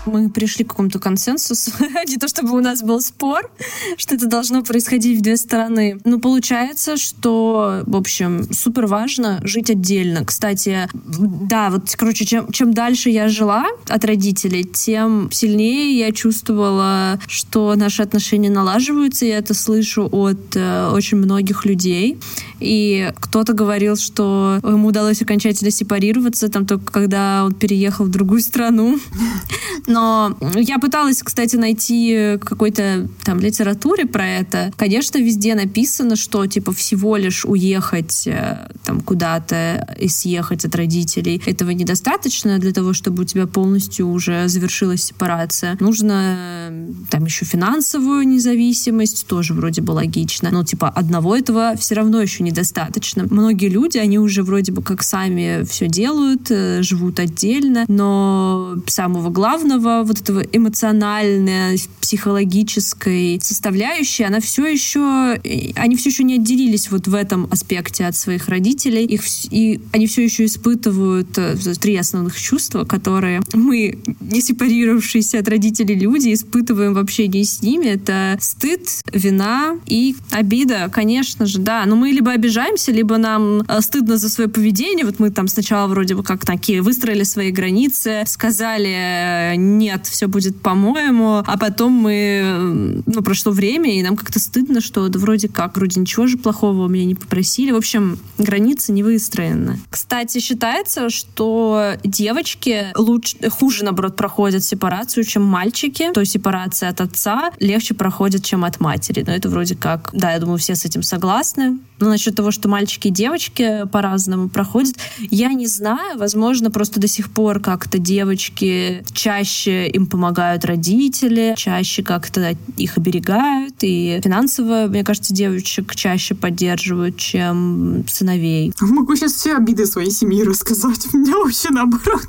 Мы 0.07 0.31
пришли 0.31 0.65
к 0.65 0.71
какому-то 0.71 0.99
консенсусу. 0.99 1.71
Не 2.09 2.17
то 2.17 2.29
чтобы 2.29 2.57
у 2.57 2.61
нас 2.61 2.83
был 2.83 3.01
спор, 3.01 3.51
что 3.97 4.15
это 4.15 4.27
должно 4.27 4.63
происходить 4.63 5.19
в 5.19 5.23
две 5.23 5.37
стороны. 5.37 5.99
Но 6.05 6.19
получается, 6.19 6.97
что, 6.97 7.83
в 7.87 7.97
общем, 7.97 8.53
супер 8.53 8.87
важно 8.87 9.41
жить 9.43 9.71
отдельно. 9.71 10.25
Кстати, 10.25 10.89
да, 10.95 11.71
вот, 11.71 11.95
короче, 11.97 12.25
чем, 12.25 12.51
чем 12.53 12.73
дальше 12.73 13.11
я 13.11 13.29
жила 13.29 13.67
от 13.89 14.05
родителей, 14.05 14.65
тем 14.65 15.31
сильнее 15.33 15.99
я 15.99 16.13
чувствовала, 16.13 17.21
что 17.27 17.75
наши 17.77 18.03
отношения 18.03 18.51
налаживаются. 18.51 19.27
Я 19.27 19.39
это 19.39 19.55
слышу 19.55 20.09
от 20.11 20.57
э, 20.57 20.91
очень 20.93 21.19
многих 21.19 21.65
людей. 21.65 22.19
И 22.61 23.13
кто-то 23.21 23.53
говорил, 23.53 23.97
что 23.97 24.59
ему 24.63 24.89
удалось 24.89 25.23
окончательно 25.23 25.71
сепарироваться, 25.71 26.49
там 26.49 26.67
только 26.67 26.93
когда 26.93 27.45
он 27.45 27.55
переехал 27.55 28.07
в 28.07 28.11
другую 28.11 28.41
страну. 28.41 28.99
Но 29.87 30.37
я 30.55 30.79
пыталась, 30.79 31.23
кстати, 31.23 31.57
найти 31.57 32.39
какой-то 32.41 33.09
там 33.25 33.39
литературе 33.39 34.07
про 34.07 34.27
это. 34.27 34.73
Конечно, 34.77 35.19
везде 35.19 35.55
написано, 35.55 36.17
что 36.17 36.47
типа 36.47 36.73
всего 36.73 37.17
лишь 37.17 37.45
уехать 37.45 38.27
э, 38.27 38.69
там 38.85 39.01
куда-то 39.01 39.95
и 39.99 40.09
съехать 40.09 40.65
от 40.65 40.75
родителей 40.75 41.41
этого 41.47 41.71
недостаточно 41.71 42.59
для 42.59 42.73
того, 42.73 42.93
чтобы 42.93 43.23
у 43.23 43.27
тебя 43.27 43.47
полностью 43.47 44.09
уже 44.09 44.49
завершилась 44.49 45.05
сепарация. 45.05 45.77
Нужно 45.81 46.71
там 47.11 47.25
еще 47.25 47.45
финансовую 47.45 48.27
независимость, 48.27 49.27
тоже 49.27 49.55
вроде 49.55 49.83
бы 49.83 49.93
логично. 49.93 50.51
Но 50.51 50.65
типа 50.65 50.89
одного 50.89 51.37
этого 51.37 51.75
все 51.79 51.95
равно 51.95 52.21
еще 52.21 52.43
недостаточно. 52.47 53.27
Многие 53.31 53.69
люди, 53.69 53.99
они 53.99 54.19
уже 54.19 54.43
вроде 54.43 54.73
бы 54.73 54.83
как 54.83 55.03
сами 55.03 55.65
все 55.65 55.89
делают, 55.89 56.51
э, 56.51 56.83
живут 56.83 57.21
отдельно, 57.21 57.85
но 57.89 58.77
самого 58.87 59.31
главного 59.31 60.03
вот 60.05 60.21
этого 60.21 60.41
эмоциональной, 60.41 61.79
психологической 62.01 63.41
составляющей, 63.43 64.25
она 64.25 64.41
все 64.41 64.67
еще, 64.67 65.41
они 65.75 65.97
все 65.97 66.11
еще 66.11 66.25
не 66.25 66.35
отделились 66.37 66.91
вот 66.91 67.09
в 67.09 67.15
этом 67.15 67.49
аспекте 67.51 68.07
от 68.07 68.17
своих 68.17 68.49
родителей. 68.49 69.05
Их, 69.05 69.23
и 69.51 69.81
они 69.93 70.07
все 70.07 70.25
еще 70.25 70.45
испытывают 70.45 71.37
э, 71.37 71.57
три 71.81 71.97
основных 71.97 72.41
чувства, 72.41 72.85
которые 72.85 73.43
мы, 73.53 73.99
не 74.21 74.41
сепарировавшиеся 74.41 75.41
от 75.41 75.49
родителей 75.49 75.95
люди, 75.97 76.33
испытываем 76.33 76.95
в 76.95 76.99
общении 76.99 77.43
с 77.43 77.63
ними. 77.63 77.87
Это 77.87 78.37
стыд, 78.41 78.89
вина 79.13 79.79
и 79.87 80.17
обида, 80.31 80.91
конечно 80.93 81.47
же, 81.47 81.59
да. 81.59 81.85
Но 81.87 81.97
мы 81.97 82.11
либо 82.11 82.31
обижаемся, 82.37 82.93
либо 82.93 83.17
нам 83.17 83.63
э, 83.63 83.81
стыдно 83.81 84.17
за 84.17 84.29
свое 84.29 84.49
поведение. 84.49 85.05
Вот 85.05 85.19
мы 85.19 85.31
там 85.31 85.49
сначала 85.49 85.89
вроде 85.89 86.15
бы 86.15 86.23
как 86.23 86.45
такие 86.45 86.83
выстроили 86.83 87.25
свои 87.25 87.51
границы, 87.51 88.23
сказали 88.27 89.53
э, 89.53 89.57
нет, 89.57 90.07
все 90.07 90.29
будет 90.29 90.61
по-моему, 90.61 91.43
а 91.45 91.59
потом 91.59 91.93
мы, 91.93 93.03
ну, 93.07 93.23
прошло 93.23 93.53
время, 93.53 93.99
и 93.99 94.03
нам 94.03 94.17
как-то 94.17 94.39
стыдно, 94.39 94.81
что 94.81 95.09
да 95.09 95.19
вроде 95.19 95.49
как, 95.49 95.77
вроде 95.77 96.01
ничего 96.01 96.27
же 96.27 96.39
плохого 96.39 96.85
у 96.85 96.89
меня 96.89 97.05
не 97.05 97.15
попросили. 97.15 97.73
В 97.73 97.77
общем, 97.77 98.19
границы 98.39 98.93
не 98.93 99.03
выстроены. 99.03 99.81
Кстати, 99.91 100.39
считается, 100.39 101.11
что 101.11 101.95
девочки 102.05 102.93
лучше, 102.97 103.37
хуже, 103.51 103.85
наоборот, 103.85 104.17
проходят 104.17 104.65
сепарацию, 104.65 105.25
чем 105.25 105.43
мальчики. 105.45 106.11
То 106.13 106.21
есть 106.21 106.33
сепарация 106.33 106.91
от 106.91 107.01
отца 107.01 107.51
легче 107.59 107.95
проходит, 107.95 108.45
чем 108.45 108.65
от 108.65 108.81
матери. 108.81 109.25
Но 109.27 109.33
это 109.33 109.49
вроде 109.49 109.75
как, 109.75 110.11
да, 110.13 110.33
я 110.33 110.39
думаю, 110.39 110.59
все 110.59 110.75
с 110.75 110.85
этим 110.85 111.03
согласны. 111.03 111.79
Но 111.99 112.17
насчет 112.27 112.37
того, 112.37 112.51
что 112.51 112.69
мальчики 112.69 113.09
и 113.09 113.11
девочки 113.11 113.87
по-разному 113.93 114.49
проходят, 114.49 114.97
я 115.31 115.53
не 115.53 115.69
знаю. 115.69 116.19
Возможно, 116.19 116.73
просто 116.73 116.99
до 116.99 117.07
сих 117.07 117.31
пор 117.31 117.61
как-то 117.61 117.99
девочки 117.99 119.05
чаще 119.13 119.87
им 119.89 120.07
помогают 120.07 120.65
родители, 120.65 121.55
чаще 121.57 122.03
как-то 122.03 122.57
их 122.77 122.99
оберегают, 122.99 123.77
и 123.83 124.21
финансово, 124.25 124.87
мне 124.89 125.05
кажется, 125.05 125.33
девочек 125.33 125.95
чаще 125.95 126.35
поддерживают, 126.35 127.17
чем 127.17 128.05
сыновей. 128.09 128.73
Могу 128.81 129.15
сейчас 129.15 129.35
все 129.35 129.57
обиды 129.57 129.87
своей 129.87 130.11
семьи 130.11 130.43
рассказать. 130.43 131.07
У 131.13 131.19
меня 131.19 131.37
вообще 131.37 131.71
наоборот. 131.71 132.27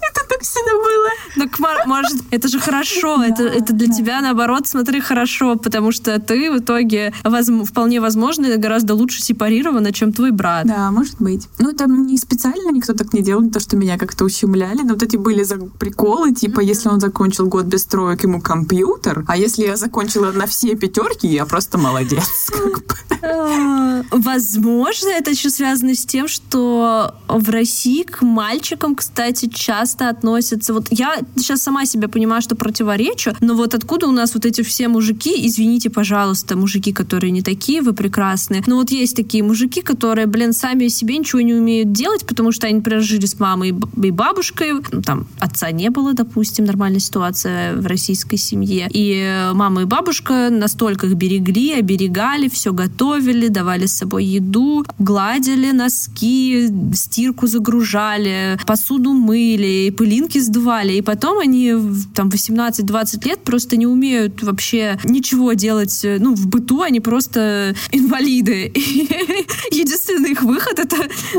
Это 0.00 0.28
так 0.28 0.42
всегда 0.42 0.72
было. 0.72 1.48
Так, 1.48 1.86
может, 1.86 2.20
это 2.30 2.48
же 2.48 2.60
хорошо. 2.60 3.22
Это, 3.22 3.44
это 3.44 3.72
для 3.72 3.92
тебя, 3.92 4.20
наоборот, 4.20 4.66
смотри, 4.66 5.00
хорошо, 5.00 5.56
потому 5.56 5.92
что 5.92 6.18
ты 6.20 6.50
в 6.50 6.58
итоге 6.58 7.12
воз, 7.24 7.48
вполне 7.68 8.00
возможно 8.00 8.56
гораздо 8.56 8.94
лучше 8.94 9.22
сепарирована, 9.22 9.92
чем 9.92 10.12
твой 10.12 10.30
брат. 10.30 10.66
Да, 10.66 10.90
может 10.90 11.16
быть. 11.20 11.48
Ну, 11.58 11.72
там 11.72 12.06
не 12.06 12.18
специально 12.18 12.70
никто 12.70 12.94
так 12.94 13.12
не 13.12 13.22
делал, 13.22 13.42
не 13.42 13.50
то, 13.50 13.60
что 13.60 13.76
меня 13.76 13.98
как-то 13.98 14.24
ущемляли, 14.24 14.82
но 14.82 14.94
вот 14.94 15.02
эти 15.02 15.16
были 15.16 15.44
приколы, 15.78 16.32
типа, 16.34 16.60
mm-hmm. 16.60 16.64
если 16.64 16.88
он 16.88 17.00
закончил 17.00 17.46
год 17.46 17.66
без 17.66 17.84
троек, 17.84 18.24
ему 18.24 18.40
компьютер, 18.40 19.24
а 19.28 19.36
если 19.36 19.64
я 19.64 19.76
закончила 19.76 20.32
на 20.32 20.46
все 20.46 20.74
пятерки, 20.74 21.26
я 21.26 21.46
просто 21.46 21.78
молодец. 21.78 22.50
А, 23.26 24.02
возможно, 24.10 25.08
это 25.08 25.30
еще 25.30 25.48
связано 25.48 25.94
с 25.94 26.04
тем, 26.04 26.28
что 26.28 27.14
в 27.26 27.48
России 27.48 28.02
к 28.02 28.20
мальчикам, 28.20 28.94
кстати, 28.94 29.48
часто 29.54 30.08
относятся... 30.08 30.74
Вот 30.74 30.88
я 30.90 31.18
сейчас 31.36 31.62
сама 31.62 31.86
себя 31.86 32.08
понимаю, 32.08 32.42
что 32.42 32.56
противоречу, 32.56 33.32
но 33.40 33.54
вот 33.54 33.74
откуда 33.74 34.06
у 34.06 34.12
нас 34.12 34.34
вот 34.34 34.44
эти 34.44 34.62
все 34.62 34.88
мужики, 34.88 35.46
извините, 35.46 35.90
пожалуйста, 35.90 36.56
мужики, 36.56 36.92
которые 36.92 37.30
не 37.30 37.42
такие, 37.42 37.82
вы 37.82 37.92
прекрасные, 37.92 38.62
но 38.66 38.76
вот 38.76 38.90
есть 38.90 39.16
такие 39.16 39.42
мужики, 39.42 39.80
которые, 39.80 40.26
блин, 40.26 40.52
сами 40.52 40.88
себе 40.88 41.18
ничего 41.18 41.40
не 41.40 41.54
умеют 41.54 41.92
делать, 41.92 42.26
потому 42.26 42.52
что 42.52 42.66
они 42.66 42.80
прожили 42.80 43.26
с 43.26 43.38
мамой 43.38 43.74
и 44.02 44.10
бабушкой, 44.10 44.72
ну, 44.92 45.02
там, 45.02 45.26
отца 45.38 45.70
не 45.70 45.90
было, 45.90 46.12
допустим, 46.14 46.64
нормальная 46.64 47.00
ситуация 47.00 47.76
в 47.76 47.86
российской 47.86 48.36
семье, 48.36 48.88
и 48.92 49.50
мама 49.52 49.82
и 49.82 49.84
бабушка 49.84 50.48
настолько 50.50 51.06
их 51.06 51.14
берегли, 51.14 51.72
оберегали, 51.72 52.48
все 52.48 52.72
готовили, 52.72 53.48
давали 53.48 53.86
с 53.86 53.94
собой 53.94 54.24
еду, 54.24 54.84
гладили 54.98 55.70
носки, 55.70 56.68
стирку 56.94 57.46
загружали, 57.46 58.58
посуду 58.66 59.12
мыли, 59.44 59.86
и 59.86 59.90
пылинки 59.90 60.38
сдували, 60.38 60.92
и 60.94 61.02
потом 61.02 61.38
они 61.38 61.74
там 62.14 62.28
18-20 62.28 63.28
лет 63.28 63.40
просто 63.44 63.76
не 63.76 63.86
умеют 63.86 64.42
вообще 64.42 64.98
ничего 65.04 65.52
делать, 65.52 66.00
ну, 66.02 66.34
в 66.34 66.46
быту 66.46 66.82
они 66.82 67.00
просто 67.00 67.74
инвалиды. 67.92 68.72
единственный 69.70 70.32
их 70.32 70.42
выход 70.42 70.78
это 70.78 70.96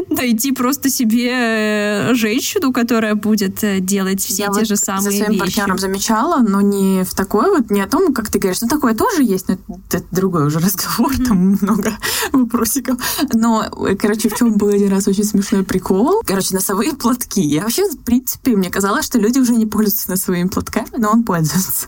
найти 0.10 0.52
просто 0.52 0.90
себе 0.90 1.32
э, 1.32 2.14
женщину, 2.14 2.72
которая 2.72 3.16
будет 3.16 3.64
э, 3.64 3.80
делать 3.80 4.22
все 4.22 4.44
Я 4.44 4.48
те 4.48 4.60
вот 4.60 4.68
же 4.68 4.76
самые 4.76 5.04
за 5.04 5.12
своим 5.12 5.32
вещи. 5.32 5.40
партнером 5.40 5.78
замечала, 5.78 6.38
но 6.40 6.62
не 6.62 7.04
в 7.04 7.14
такой 7.14 7.50
вот, 7.50 7.72
не 7.72 7.82
о 7.82 7.88
том, 7.88 8.14
как 8.14 8.30
ты 8.30 8.40
говоришь, 8.40 8.62
ну 8.62 8.68
такое 8.68 8.94
тоже 8.94 9.24
есть, 9.24 9.48
но 9.48 9.58
это 9.92 10.04
другой 10.12 10.46
уже 10.46 10.60
разговор, 10.60 11.14
там 11.26 11.58
много 11.62 11.98
вопросиков. 12.32 12.98
Но, 13.34 13.66
э, 13.88 13.96
короче, 13.96 14.30
в 14.30 14.36
чем 14.36 14.58
был 14.58 14.70
один 14.70 14.90
раз 14.90 15.08
очень 15.08 15.24
смешной 15.24 15.64
прикол? 15.64 16.22
Короче, 16.26 16.54
носовые 16.54 16.94
платки. 16.94 17.42
Я 17.42 17.62
вообще, 17.62 17.84
в 17.96 18.04
принципе, 18.04 18.56
мне 18.56 18.70
казалось, 18.70 19.06
что 19.06 19.20
люди 19.20 19.40
уже 19.40 19.54
не 19.56 19.66
пользуются 19.66 20.10
носовыми 20.10 20.48
платками, 20.48 20.98
но 20.98 21.12
он 21.12 21.24
пользуется. 21.24 21.88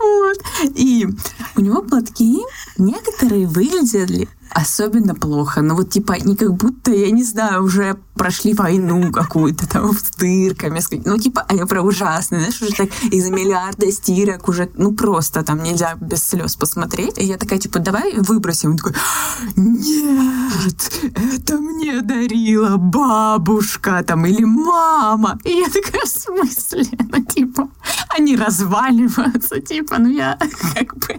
Вот. 0.00 0.38
И 0.74 1.06
у 1.56 1.60
него 1.60 1.82
платки 1.82 2.40
некоторые 2.78 3.46
выглядели 3.46 4.28
особенно 4.50 5.14
плохо. 5.14 5.62
Ну 5.62 5.74
вот 5.74 5.90
типа 5.90 6.16
не 6.24 6.36
как 6.36 6.54
будто, 6.54 6.90
я 6.90 7.10
не 7.10 7.22
знаю, 7.22 7.64
уже 7.64 7.96
прошли 8.14 8.52
войну 8.52 9.12
какую-то 9.12 9.68
там 9.68 9.92
с 9.92 10.10
дырками. 10.16 10.80
Ну 11.04 11.16
типа 11.18 11.44
они 11.48 11.64
прям 11.64 11.86
ужасные, 11.86 12.40
знаешь, 12.40 12.60
уже 12.60 12.72
так 12.72 12.88
из 13.10 13.30
миллиарда 13.30 13.90
стирок 13.92 14.48
уже, 14.48 14.70
ну 14.74 14.92
просто 14.92 15.42
там 15.42 15.62
нельзя 15.62 15.94
без 16.00 16.22
слез 16.24 16.56
посмотреть. 16.56 17.18
И 17.18 17.24
я 17.24 17.36
такая 17.36 17.58
типа 17.58 17.78
давай 17.78 18.14
выбросим. 18.16 18.72
Он 18.72 18.76
такой, 18.76 18.94
нет, 19.56 21.00
это 21.14 21.58
мне 21.58 22.02
дарила 22.02 22.76
бабушка 22.76 24.02
там 24.06 24.26
или 24.26 24.44
мама. 24.44 25.38
И 25.44 25.50
я 25.50 25.68
такая, 25.68 26.04
в 26.04 26.08
смысле? 26.08 26.86
Ну 27.12 27.24
типа 27.24 27.62
они 27.62 27.70
разваливаются, 28.40 29.60
типа, 29.60 29.98
ну 29.98 30.08
я 30.08 30.38
как 30.74 30.96
бы... 30.96 31.09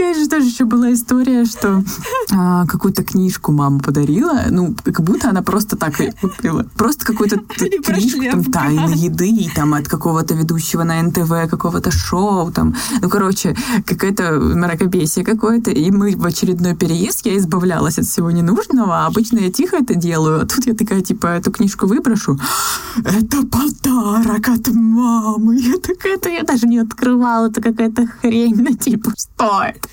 Же 0.00 0.28
тоже 0.28 0.46
еще 0.46 0.64
была 0.64 0.92
история, 0.94 1.44
что 1.44 1.84
а, 2.32 2.66
какую-то 2.66 3.04
книжку 3.04 3.52
мама 3.52 3.80
подарила, 3.80 4.44
ну, 4.50 4.74
как 4.82 5.02
будто 5.02 5.28
она 5.28 5.42
просто 5.42 5.76
так 5.76 5.94
купила. 6.20 6.64
Просто 6.74 7.04
какую-то 7.04 7.38
книжку 7.84 8.24
там 8.30 8.44
тайны 8.44 8.94
еды, 8.96 9.28
и 9.28 9.50
там 9.54 9.74
от 9.74 9.88
какого-то 9.88 10.34
ведущего 10.34 10.84
на 10.84 11.02
НТВ, 11.02 11.50
какого-то 11.50 11.90
шоу, 11.90 12.50
там, 12.50 12.74
ну, 13.02 13.10
короче, 13.10 13.54
какое-то 13.84 14.32
мракобесие 14.40 15.24
какое-то, 15.24 15.70
и 15.70 15.90
мы 15.90 16.16
в 16.16 16.24
очередной 16.24 16.74
переезд, 16.74 17.26
я 17.26 17.36
избавлялась 17.36 17.98
от 17.98 18.06
всего 18.06 18.30
ненужного, 18.30 19.04
а 19.04 19.06
обычно 19.06 19.38
я 19.38 19.52
тихо 19.52 19.76
это 19.76 19.94
делаю, 19.94 20.42
а 20.42 20.46
тут 20.46 20.66
я 20.66 20.74
такая, 20.74 21.02
типа, 21.02 21.26
эту 21.26 21.52
книжку 21.52 21.86
выброшу, 21.86 22.38
это 23.04 23.46
подарок 23.46 24.48
от 24.48 24.68
мамы, 24.68 25.60
я 25.60 25.76
такая, 25.76 26.16
это 26.16 26.30
я 26.30 26.42
даже 26.42 26.66
не 26.66 26.78
открывала, 26.78 27.48
это 27.48 27.60
какая-то 27.60 28.06
хрень, 28.06 28.62
на 28.62 28.74
типа, 28.74 29.12
что 29.16 29.62
это? 29.62 29.89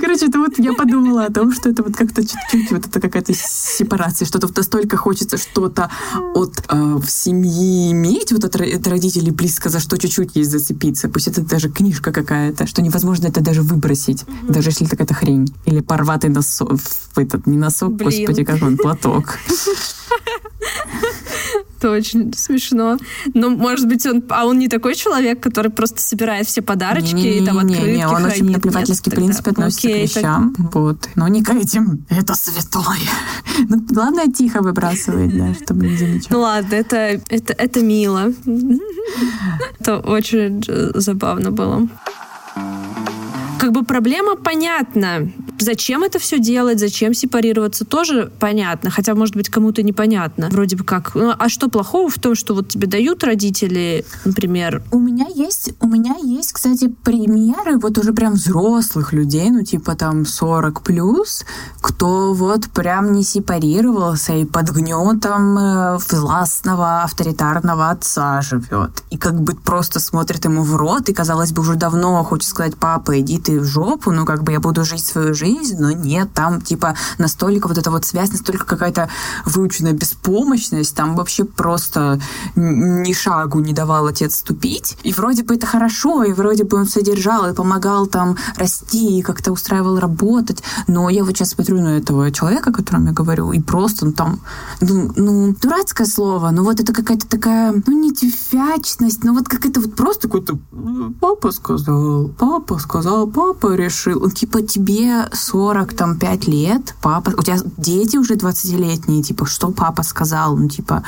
Короче, 0.00 0.26
это 0.26 0.38
вот 0.38 0.58
я 0.58 0.72
подумала 0.72 1.26
о 1.26 1.32
том, 1.32 1.52
что 1.52 1.70
это 1.70 1.82
вот 1.82 1.96
как-то 1.96 2.22
чуть-чуть 2.22 2.70
вот 2.70 2.86
это 2.86 3.00
какая-то 3.00 3.32
сепарация, 3.34 4.26
что-то 4.26 4.46
вот 4.46 4.56
настолько 4.56 4.96
хочется 4.96 5.36
что-то 5.36 5.90
от 6.34 6.62
э, 6.68 6.94
в 6.94 7.08
семьи 7.08 7.92
иметь, 7.92 8.32
вот 8.32 8.44
от, 8.44 8.56
от 8.56 8.86
родителей 8.86 9.30
близко, 9.30 9.68
за 9.68 9.80
что 9.80 9.98
чуть-чуть 9.98 10.36
есть 10.36 10.50
зацепиться. 10.50 11.08
Пусть 11.08 11.28
это 11.28 11.42
даже 11.42 11.68
книжка 11.70 12.12
какая-то, 12.12 12.66
что 12.66 12.82
невозможно 12.82 13.28
это 13.28 13.40
даже 13.40 13.62
выбросить, 13.62 14.22
mm-hmm. 14.22 14.52
даже 14.52 14.70
если 14.70 14.86
какая-то 14.86 15.14
хрень. 15.14 15.54
Или 15.66 15.80
порватый 15.80 16.30
носок, 16.30 16.78
этот, 17.16 17.46
не 17.46 17.56
носок, 17.56 17.92
Блин. 17.92 18.10
господи, 18.10 18.44
как 18.44 18.62
он, 18.62 18.76
платок. 18.76 19.38
Это 21.80 21.92
очень 21.92 22.30
смешно. 22.34 22.98
Но, 23.32 23.48
может 23.48 23.88
быть, 23.88 24.04
он... 24.04 24.22
А 24.28 24.44
он 24.44 24.58
не 24.58 24.68
такой 24.68 24.94
человек, 24.94 25.40
который 25.40 25.70
просто 25.70 26.02
собирает 26.02 26.46
все 26.46 26.60
подарочки 26.60 27.14
не, 27.14 27.22
не, 27.22 27.38
и 27.38 27.46
там 27.46 27.56
открытки 27.56 27.86
Не, 27.86 27.96
не, 27.96 28.06
он 28.06 28.16
хранит. 28.16 28.32
очень 28.34 28.50
наплевательский 28.50 29.10
принцип 29.10 29.48
относится 29.48 29.88
Окей, 29.88 30.06
к 30.06 30.14
вещам. 30.14 30.54
Так... 30.54 30.74
Вот. 30.74 31.08
Но 31.14 31.26
не 31.28 31.42
к 31.42 31.50
этим. 31.50 32.04
Это 32.10 32.34
святое. 32.34 32.84
Ну, 33.68 33.78
главное, 33.80 34.26
тихо 34.26 34.62
выбрасывать, 34.62 35.36
да, 35.36 35.54
чтобы 35.54 35.88
не 35.88 35.96
замечать. 35.96 36.30
Ну 36.30 36.40
ладно, 36.40 36.74
это, 36.74 37.20
это, 37.28 37.52
это 37.52 37.80
мило. 37.82 38.32
Это 39.80 39.98
очень 39.98 40.62
забавно 40.94 41.50
было 41.50 41.88
как 43.60 43.72
бы 43.72 43.84
проблема 43.84 44.36
понятна. 44.36 45.30
Зачем 45.60 46.02
это 46.02 46.18
все 46.18 46.38
делать, 46.38 46.80
зачем 46.80 47.12
сепарироваться, 47.12 47.84
тоже 47.84 48.32
понятно. 48.40 48.90
Хотя, 48.90 49.14
может 49.14 49.36
быть, 49.36 49.50
кому-то 49.50 49.82
непонятно. 49.82 50.48
Вроде 50.50 50.76
бы 50.76 50.84
как. 50.84 51.14
Ну, 51.14 51.34
а 51.38 51.48
что 51.48 51.68
плохого 51.68 52.08
в 52.08 52.18
том, 52.18 52.34
что 52.34 52.54
вот 52.54 52.68
тебе 52.68 52.86
дают 52.86 53.22
родители, 53.24 54.06
например? 54.24 54.82
У 54.90 54.98
меня 54.98 55.26
есть, 55.34 55.72
у 55.80 55.86
меня 55.86 56.16
есть, 56.22 56.52
кстати, 56.52 56.88
примеры 56.88 57.78
вот 57.78 57.98
уже 57.98 58.12
прям 58.12 58.34
взрослых 58.34 59.12
людей, 59.12 59.50
ну, 59.50 59.62
типа 59.62 59.94
там 59.96 60.24
40 60.24 60.82
плюс, 60.82 61.44
кто 61.80 62.32
вот 62.32 62.68
прям 62.70 63.12
не 63.12 63.22
сепарировался 63.22 64.32
и 64.32 64.44
под 64.44 64.70
гнетом 64.70 65.58
э, 65.58 65.98
властного 66.10 67.02
авторитарного 67.02 67.90
отца 67.90 68.40
живет. 68.40 69.02
И 69.10 69.18
как 69.18 69.40
бы 69.40 69.54
просто 69.54 70.00
смотрит 70.00 70.44
ему 70.44 70.62
в 70.62 70.76
рот, 70.76 71.08
и, 71.08 71.12
казалось 71.12 71.52
бы, 71.52 71.62
уже 71.62 71.74
давно 71.74 72.22
хочет 72.24 72.48
сказать, 72.48 72.76
папа, 72.76 73.20
иди 73.20 73.38
ты 73.38 73.60
в 73.60 73.64
жопу, 73.64 74.10
ну, 74.10 74.24
как 74.24 74.42
бы 74.42 74.52
я 74.52 74.60
буду 74.60 74.84
жить 74.84 75.04
свою 75.04 75.34
жизнь, 75.34 75.49
но 75.78 75.92
нет, 75.92 76.32
там, 76.34 76.60
типа, 76.60 76.94
настолько 77.18 77.68
вот 77.68 77.78
эта 77.78 77.90
вот 77.90 78.04
связь, 78.04 78.32
настолько 78.32 78.64
какая-то 78.64 79.08
выученная 79.44 79.92
беспомощность, 79.92 80.94
там 80.94 81.16
вообще 81.16 81.44
просто 81.44 82.20
ни 82.56 83.12
шагу 83.12 83.60
не 83.60 83.72
давал 83.72 84.06
отец 84.06 84.36
ступить. 84.36 84.96
И 85.02 85.12
вроде 85.12 85.42
бы 85.42 85.54
это 85.54 85.66
хорошо, 85.66 86.24
и 86.24 86.32
вроде 86.32 86.64
бы 86.64 86.76
он 86.76 86.86
содержал 86.86 87.48
и 87.48 87.54
помогал 87.54 88.06
там 88.06 88.36
расти, 88.56 89.18
и 89.18 89.22
как-то 89.22 89.52
устраивал 89.52 89.98
работать, 89.98 90.62
но 90.86 91.08
я 91.10 91.24
вот 91.24 91.36
сейчас 91.36 91.50
смотрю 91.50 91.80
на 91.80 91.98
этого 91.98 92.30
человека, 92.30 92.70
о 92.70 92.72
котором 92.72 93.06
я 93.06 93.12
говорю, 93.12 93.52
и 93.52 93.60
просто 93.60 94.06
ну, 94.06 94.12
там, 94.12 94.40
ну, 94.80 95.12
ну, 95.16 95.54
дурацкое 95.60 96.06
слово, 96.06 96.50
но 96.50 96.62
вот 96.62 96.80
это 96.80 96.92
какая-то 96.92 97.28
такая, 97.28 97.82
ну, 97.86 97.92
не 97.92 98.12
тюфячность, 98.12 99.24
ну, 99.24 99.34
вот 99.34 99.48
какая-то 99.48 99.80
вот 99.80 99.94
просто 99.94 100.28
какой-то 100.28 100.58
папа 101.20 101.52
сказал, 101.52 102.28
папа 102.38 102.78
сказал, 102.78 103.26
папа 103.26 103.74
решил, 103.74 104.30
типа, 104.30 104.62
тебе 104.62 105.28
40, 105.40 105.94
там, 105.94 106.18
5 106.18 106.48
лет, 106.48 106.94
папа, 107.02 107.32
у 107.36 107.42
тебя 107.42 107.58
дети 107.76 108.16
уже 108.16 108.34
20-летние, 108.34 109.22
типа, 109.22 109.46
что 109.46 109.70
папа 109.70 110.02
сказал, 110.02 110.56
ну, 110.56 110.68
типа, 110.68 111.02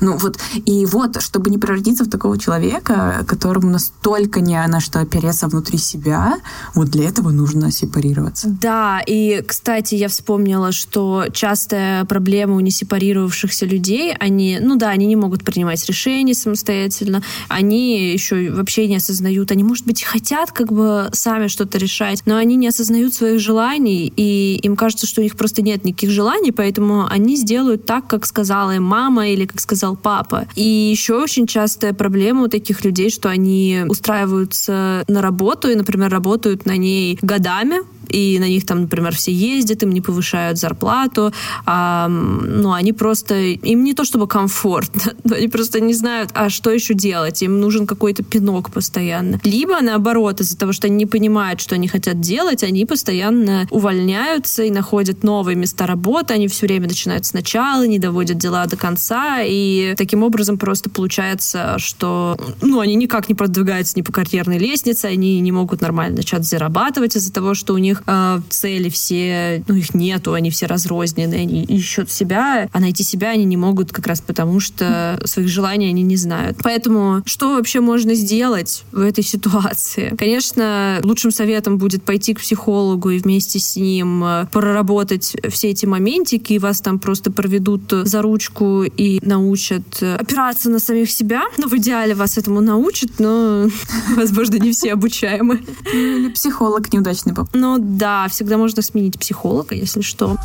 ну, 0.00 0.16
вот, 0.16 0.38
и 0.54 0.86
вот, 0.86 1.22
чтобы 1.22 1.50
не 1.50 1.58
превратиться 1.58 2.04
в 2.04 2.10
такого 2.10 2.38
человека, 2.38 3.24
которому 3.26 3.70
настолько 3.70 4.40
не 4.40 4.66
на 4.66 4.80
что 4.80 5.00
опереться 5.00 5.48
внутри 5.48 5.78
себя, 5.78 6.38
вот 6.74 6.88
для 6.88 7.08
этого 7.08 7.30
нужно 7.30 7.70
сепарироваться. 7.70 8.48
Да, 8.48 9.00
и, 9.06 9.42
кстати, 9.46 9.94
я 9.94 10.08
вспомнила, 10.08 10.72
что 10.72 11.26
частая 11.32 12.04
проблема 12.04 12.56
у 12.56 12.60
несепарировавшихся 12.60 13.66
людей, 13.66 14.14
они, 14.18 14.58
ну 14.60 14.76
да, 14.76 14.88
они 14.88 15.06
не 15.06 15.16
могут 15.16 15.44
принимать 15.44 15.84
решения 15.86 16.34
самостоятельно, 16.34 17.22
они 17.48 18.12
еще 18.12 18.50
вообще 18.50 18.88
не 18.88 18.96
осознают, 18.96 19.50
они, 19.52 19.62
может 19.62 19.86
быть, 19.86 20.02
хотят 20.02 20.52
как 20.52 20.72
бы 20.72 21.08
сами 21.12 21.48
что-то 21.48 21.78
решать, 21.78 22.22
но 22.26 22.36
они 22.36 22.56
не 22.56 22.68
осознают 22.68 23.14
своих 23.14 23.40
желаний, 23.40 23.75
и 23.84 24.56
им 24.62 24.76
кажется, 24.76 25.06
что 25.06 25.20
у 25.20 25.24
них 25.24 25.36
просто 25.36 25.62
нет 25.62 25.84
никаких 25.84 26.10
желаний, 26.10 26.52
поэтому 26.52 27.06
они 27.08 27.36
сделают 27.36 27.84
так, 27.84 28.06
как 28.06 28.26
сказала 28.26 28.74
им 28.74 28.84
мама 28.84 29.28
или 29.28 29.46
как 29.46 29.60
сказал 29.60 29.96
папа. 29.96 30.46
И 30.54 30.62
еще 30.62 31.14
очень 31.14 31.46
частая 31.46 31.92
проблема 31.92 32.44
у 32.44 32.48
таких 32.48 32.84
людей, 32.84 33.10
что 33.10 33.28
они 33.28 33.84
устраиваются 33.88 35.04
на 35.08 35.22
работу 35.22 35.68
и, 35.68 35.74
например, 35.74 36.10
работают 36.10 36.66
на 36.66 36.76
ней 36.76 37.18
годами, 37.22 37.80
и 38.08 38.38
на 38.38 38.48
них 38.48 38.66
там, 38.66 38.82
например, 38.82 39.14
все 39.14 39.32
ездят, 39.32 39.82
им 39.82 39.90
не 39.90 40.00
повышают 40.00 40.58
зарплату, 40.58 41.32
а, 41.64 42.08
ну, 42.08 42.72
они 42.72 42.92
просто, 42.92 43.34
им 43.34 43.84
не 43.84 43.94
то 43.94 44.04
чтобы 44.04 44.26
комфортно, 44.26 45.12
но 45.24 45.34
они 45.34 45.48
просто 45.48 45.80
не 45.80 45.94
знают, 45.94 46.30
а 46.34 46.48
что 46.48 46.70
еще 46.70 46.94
делать, 46.94 47.42
им 47.42 47.60
нужен 47.60 47.86
какой-то 47.86 48.22
пинок 48.22 48.70
постоянно. 48.70 49.40
Либо, 49.44 49.80
наоборот, 49.80 50.40
из-за 50.40 50.56
того, 50.56 50.72
что 50.72 50.86
они 50.86 50.96
не 50.96 51.06
понимают, 51.06 51.60
что 51.60 51.74
они 51.74 51.88
хотят 51.88 52.20
делать, 52.20 52.62
они 52.62 52.86
постоянно 52.86 53.65
увольняются 53.70 54.62
и 54.62 54.70
находят 54.70 55.22
новые 55.22 55.56
места 55.56 55.86
работы, 55.86 56.34
они 56.34 56.48
все 56.48 56.66
время 56.66 56.88
начинают 56.88 57.26
сначала, 57.26 57.86
не 57.86 57.98
доводят 57.98 58.38
дела 58.38 58.66
до 58.66 58.76
конца, 58.76 59.40
и 59.42 59.94
таким 59.96 60.22
образом 60.22 60.58
просто 60.58 60.90
получается, 60.90 61.74
что, 61.78 62.38
ну, 62.62 62.80
они 62.80 62.94
никак 62.94 63.28
не 63.28 63.34
продвигаются 63.34 63.98
ни 63.98 64.02
по 64.02 64.12
карьерной 64.12 64.58
лестнице, 64.58 65.06
они 65.06 65.40
не 65.40 65.52
могут 65.52 65.80
нормально 65.80 66.16
начать 66.16 66.44
зарабатывать 66.44 67.16
из-за 67.16 67.32
того, 67.32 67.54
что 67.54 67.74
у 67.74 67.78
них 67.78 68.02
э, 68.06 68.40
цели 68.48 68.88
все, 68.88 69.64
ну, 69.68 69.74
их 69.74 69.94
нету, 69.94 70.32
они 70.32 70.50
все 70.50 70.66
разрознены, 70.66 71.34
они 71.34 71.64
ищут 71.64 72.10
себя, 72.10 72.68
а 72.72 72.80
найти 72.80 73.02
себя 73.02 73.30
они 73.30 73.44
не 73.44 73.56
могут 73.56 73.92
как 73.92 74.06
раз 74.06 74.20
потому, 74.20 74.60
что 74.60 75.20
своих 75.24 75.48
желаний 75.48 75.88
они 75.88 76.02
не 76.02 76.16
знают. 76.16 76.58
Поэтому 76.62 77.22
что 77.26 77.56
вообще 77.56 77.80
можно 77.80 78.14
сделать 78.14 78.84
в 78.92 79.00
этой 79.00 79.24
ситуации? 79.24 80.14
Конечно, 80.16 81.00
лучшим 81.02 81.30
советом 81.30 81.78
будет 81.78 82.02
пойти 82.02 82.34
к 82.34 82.40
психологу 82.40 83.10
и 83.10 83.18
вместе 83.18 83.55
с 83.58 83.76
ним 83.76 84.24
э, 84.24 84.46
проработать 84.50 85.36
все 85.48 85.70
эти 85.70 85.86
моментики, 85.86 86.54
и 86.54 86.58
вас 86.58 86.80
там 86.80 86.98
просто 86.98 87.30
проведут 87.30 87.82
за 87.90 88.22
ручку 88.22 88.84
и 88.84 89.18
научат 89.22 90.02
опираться 90.02 90.70
на 90.70 90.78
самих 90.78 91.10
себя. 91.10 91.42
Ну, 91.58 91.68
в 91.68 91.74
идеале 91.74 92.14
вас 92.14 92.38
этому 92.38 92.60
научат, 92.60 93.18
но, 93.18 93.68
возможно, 94.16 94.56
не 94.56 94.72
все 94.72 94.92
обучаемы. 94.92 95.64
Или 95.92 96.28
психолог 96.28 96.92
неудачный 96.92 97.32
был. 97.32 97.48
Но 97.52 97.78
да, 97.78 98.28
всегда 98.28 98.58
можно 98.58 98.82
сменить 98.82 99.18
психолога, 99.18 99.74
если 99.74 100.00
что. 100.00 100.36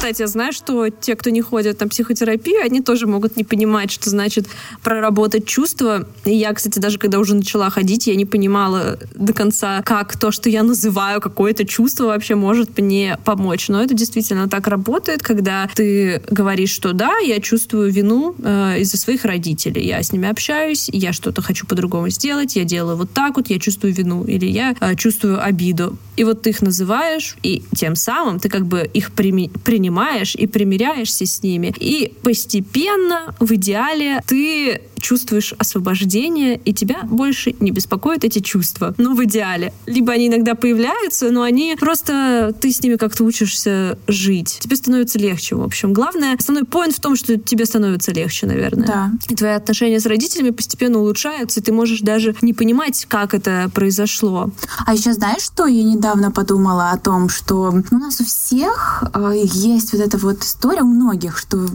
Кстати, 0.00 0.22
я 0.22 0.28
знаю, 0.28 0.54
что 0.54 0.88
те, 0.88 1.14
кто 1.14 1.28
не 1.28 1.42
ходят 1.42 1.78
на 1.80 1.86
психотерапию, 1.86 2.64
они 2.64 2.80
тоже 2.80 3.06
могут 3.06 3.36
не 3.36 3.44
понимать, 3.44 3.90
что 3.90 4.08
значит 4.08 4.46
проработать 4.82 5.44
чувства. 5.44 6.08
И 6.24 6.34
я, 6.34 6.54
кстати, 6.54 6.78
даже 6.78 6.96
когда 6.98 7.18
уже 7.18 7.34
начала 7.34 7.68
ходить, 7.68 8.06
я 8.06 8.14
не 8.14 8.24
понимала 8.24 8.98
до 9.14 9.34
конца, 9.34 9.82
как 9.82 10.18
то, 10.18 10.30
что 10.30 10.48
я 10.48 10.62
называю 10.62 11.20
какое-то 11.20 11.66
чувство, 11.66 12.06
вообще 12.06 12.34
может 12.34 12.78
мне 12.78 13.18
помочь. 13.26 13.68
Но 13.68 13.82
это 13.82 13.92
действительно 13.92 14.48
так 14.48 14.68
работает, 14.68 15.22
когда 15.22 15.68
ты 15.74 16.22
говоришь, 16.30 16.70
что 16.70 16.94
да, 16.94 17.18
я 17.18 17.38
чувствую 17.38 17.92
вину 17.92 18.34
э, 18.42 18.80
из-за 18.80 18.96
своих 18.96 19.26
родителей. 19.26 19.86
Я 19.86 20.02
с 20.02 20.14
ними 20.14 20.30
общаюсь, 20.30 20.88
я 20.90 21.12
что-то 21.12 21.42
хочу 21.42 21.66
по-другому 21.66 22.08
сделать, 22.08 22.56
я 22.56 22.64
делаю 22.64 22.96
вот 22.96 23.12
так 23.12 23.36
вот, 23.36 23.50
я 23.50 23.58
чувствую 23.58 23.92
вину, 23.92 24.24
или 24.24 24.46
я 24.46 24.74
э, 24.80 24.94
чувствую 24.94 25.44
обиду. 25.44 25.98
И 26.16 26.24
вот 26.24 26.40
ты 26.40 26.50
их 26.50 26.62
называешь, 26.62 27.36
и 27.42 27.62
тем 27.76 27.96
самым 27.96 28.40
ты 28.40 28.48
как 28.48 28.64
бы 28.64 28.90
их 28.94 29.10
прими- 29.10 29.50
принимаешь 29.62 29.89
и 30.36 30.46
примиряешься 30.46 31.26
с 31.26 31.42
ними. 31.42 31.72
И 31.78 32.12
постепенно, 32.22 33.34
в 33.40 33.52
идеале, 33.54 34.22
ты 34.26 34.80
чувствуешь 35.00 35.54
освобождение, 35.58 36.56
и 36.56 36.72
тебя 36.72 37.02
больше 37.04 37.54
не 37.60 37.70
беспокоят 37.70 38.24
эти 38.24 38.40
чувства. 38.40 38.94
Ну, 38.98 39.14
в 39.14 39.24
идеале. 39.24 39.72
Либо 39.86 40.12
они 40.12 40.28
иногда 40.28 40.54
появляются, 40.54 41.30
но 41.30 41.42
они 41.42 41.76
просто... 41.78 42.54
Ты 42.60 42.72
с 42.72 42.82
ними 42.82 42.96
как-то 42.96 43.24
учишься 43.24 43.98
жить. 44.06 44.58
Тебе 44.60 44.76
становится 44.76 45.18
легче, 45.18 45.56
в 45.56 45.62
общем. 45.62 45.92
Главное, 45.92 46.36
основной 46.36 46.64
поинт 46.64 46.96
в 46.96 47.00
том, 47.00 47.16
что 47.16 47.36
тебе 47.38 47.64
становится 47.66 48.12
легче, 48.12 48.46
наверное. 48.46 48.86
Да. 48.86 49.10
И 49.28 49.34
твои 49.34 49.52
отношения 49.52 50.00
с 50.00 50.06
родителями 50.06 50.50
постепенно 50.50 50.98
улучшаются, 50.98 51.60
и 51.60 51.62
ты 51.62 51.72
можешь 51.72 52.00
даже 52.00 52.34
не 52.42 52.52
понимать, 52.52 53.06
как 53.06 53.34
это 53.34 53.70
произошло. 53.74 54.50
А 54.86 54.94
еще 54.94 55.12
знаешь, 55.12 55.42
что 55.42 55.66
я 55.66 55.82
недавно 55.82 56.30
подумала 56.30 56.90
о 56.90 56.98
том, 56.98 57.28
что 57.28 57.74
у 57.90 57.94
нас 57.96 58.20
у 58.20 58.24
всех 58.24 59.04
э, 59.14 59.32
есть 59.44 59.92
вот 59.92 60.00
эта 60.02 60.18
вот 60.18 60.42
история, 60.42 60.82
у 60.82 60.86
многих, 60.86 61.38
что 61.38 61.66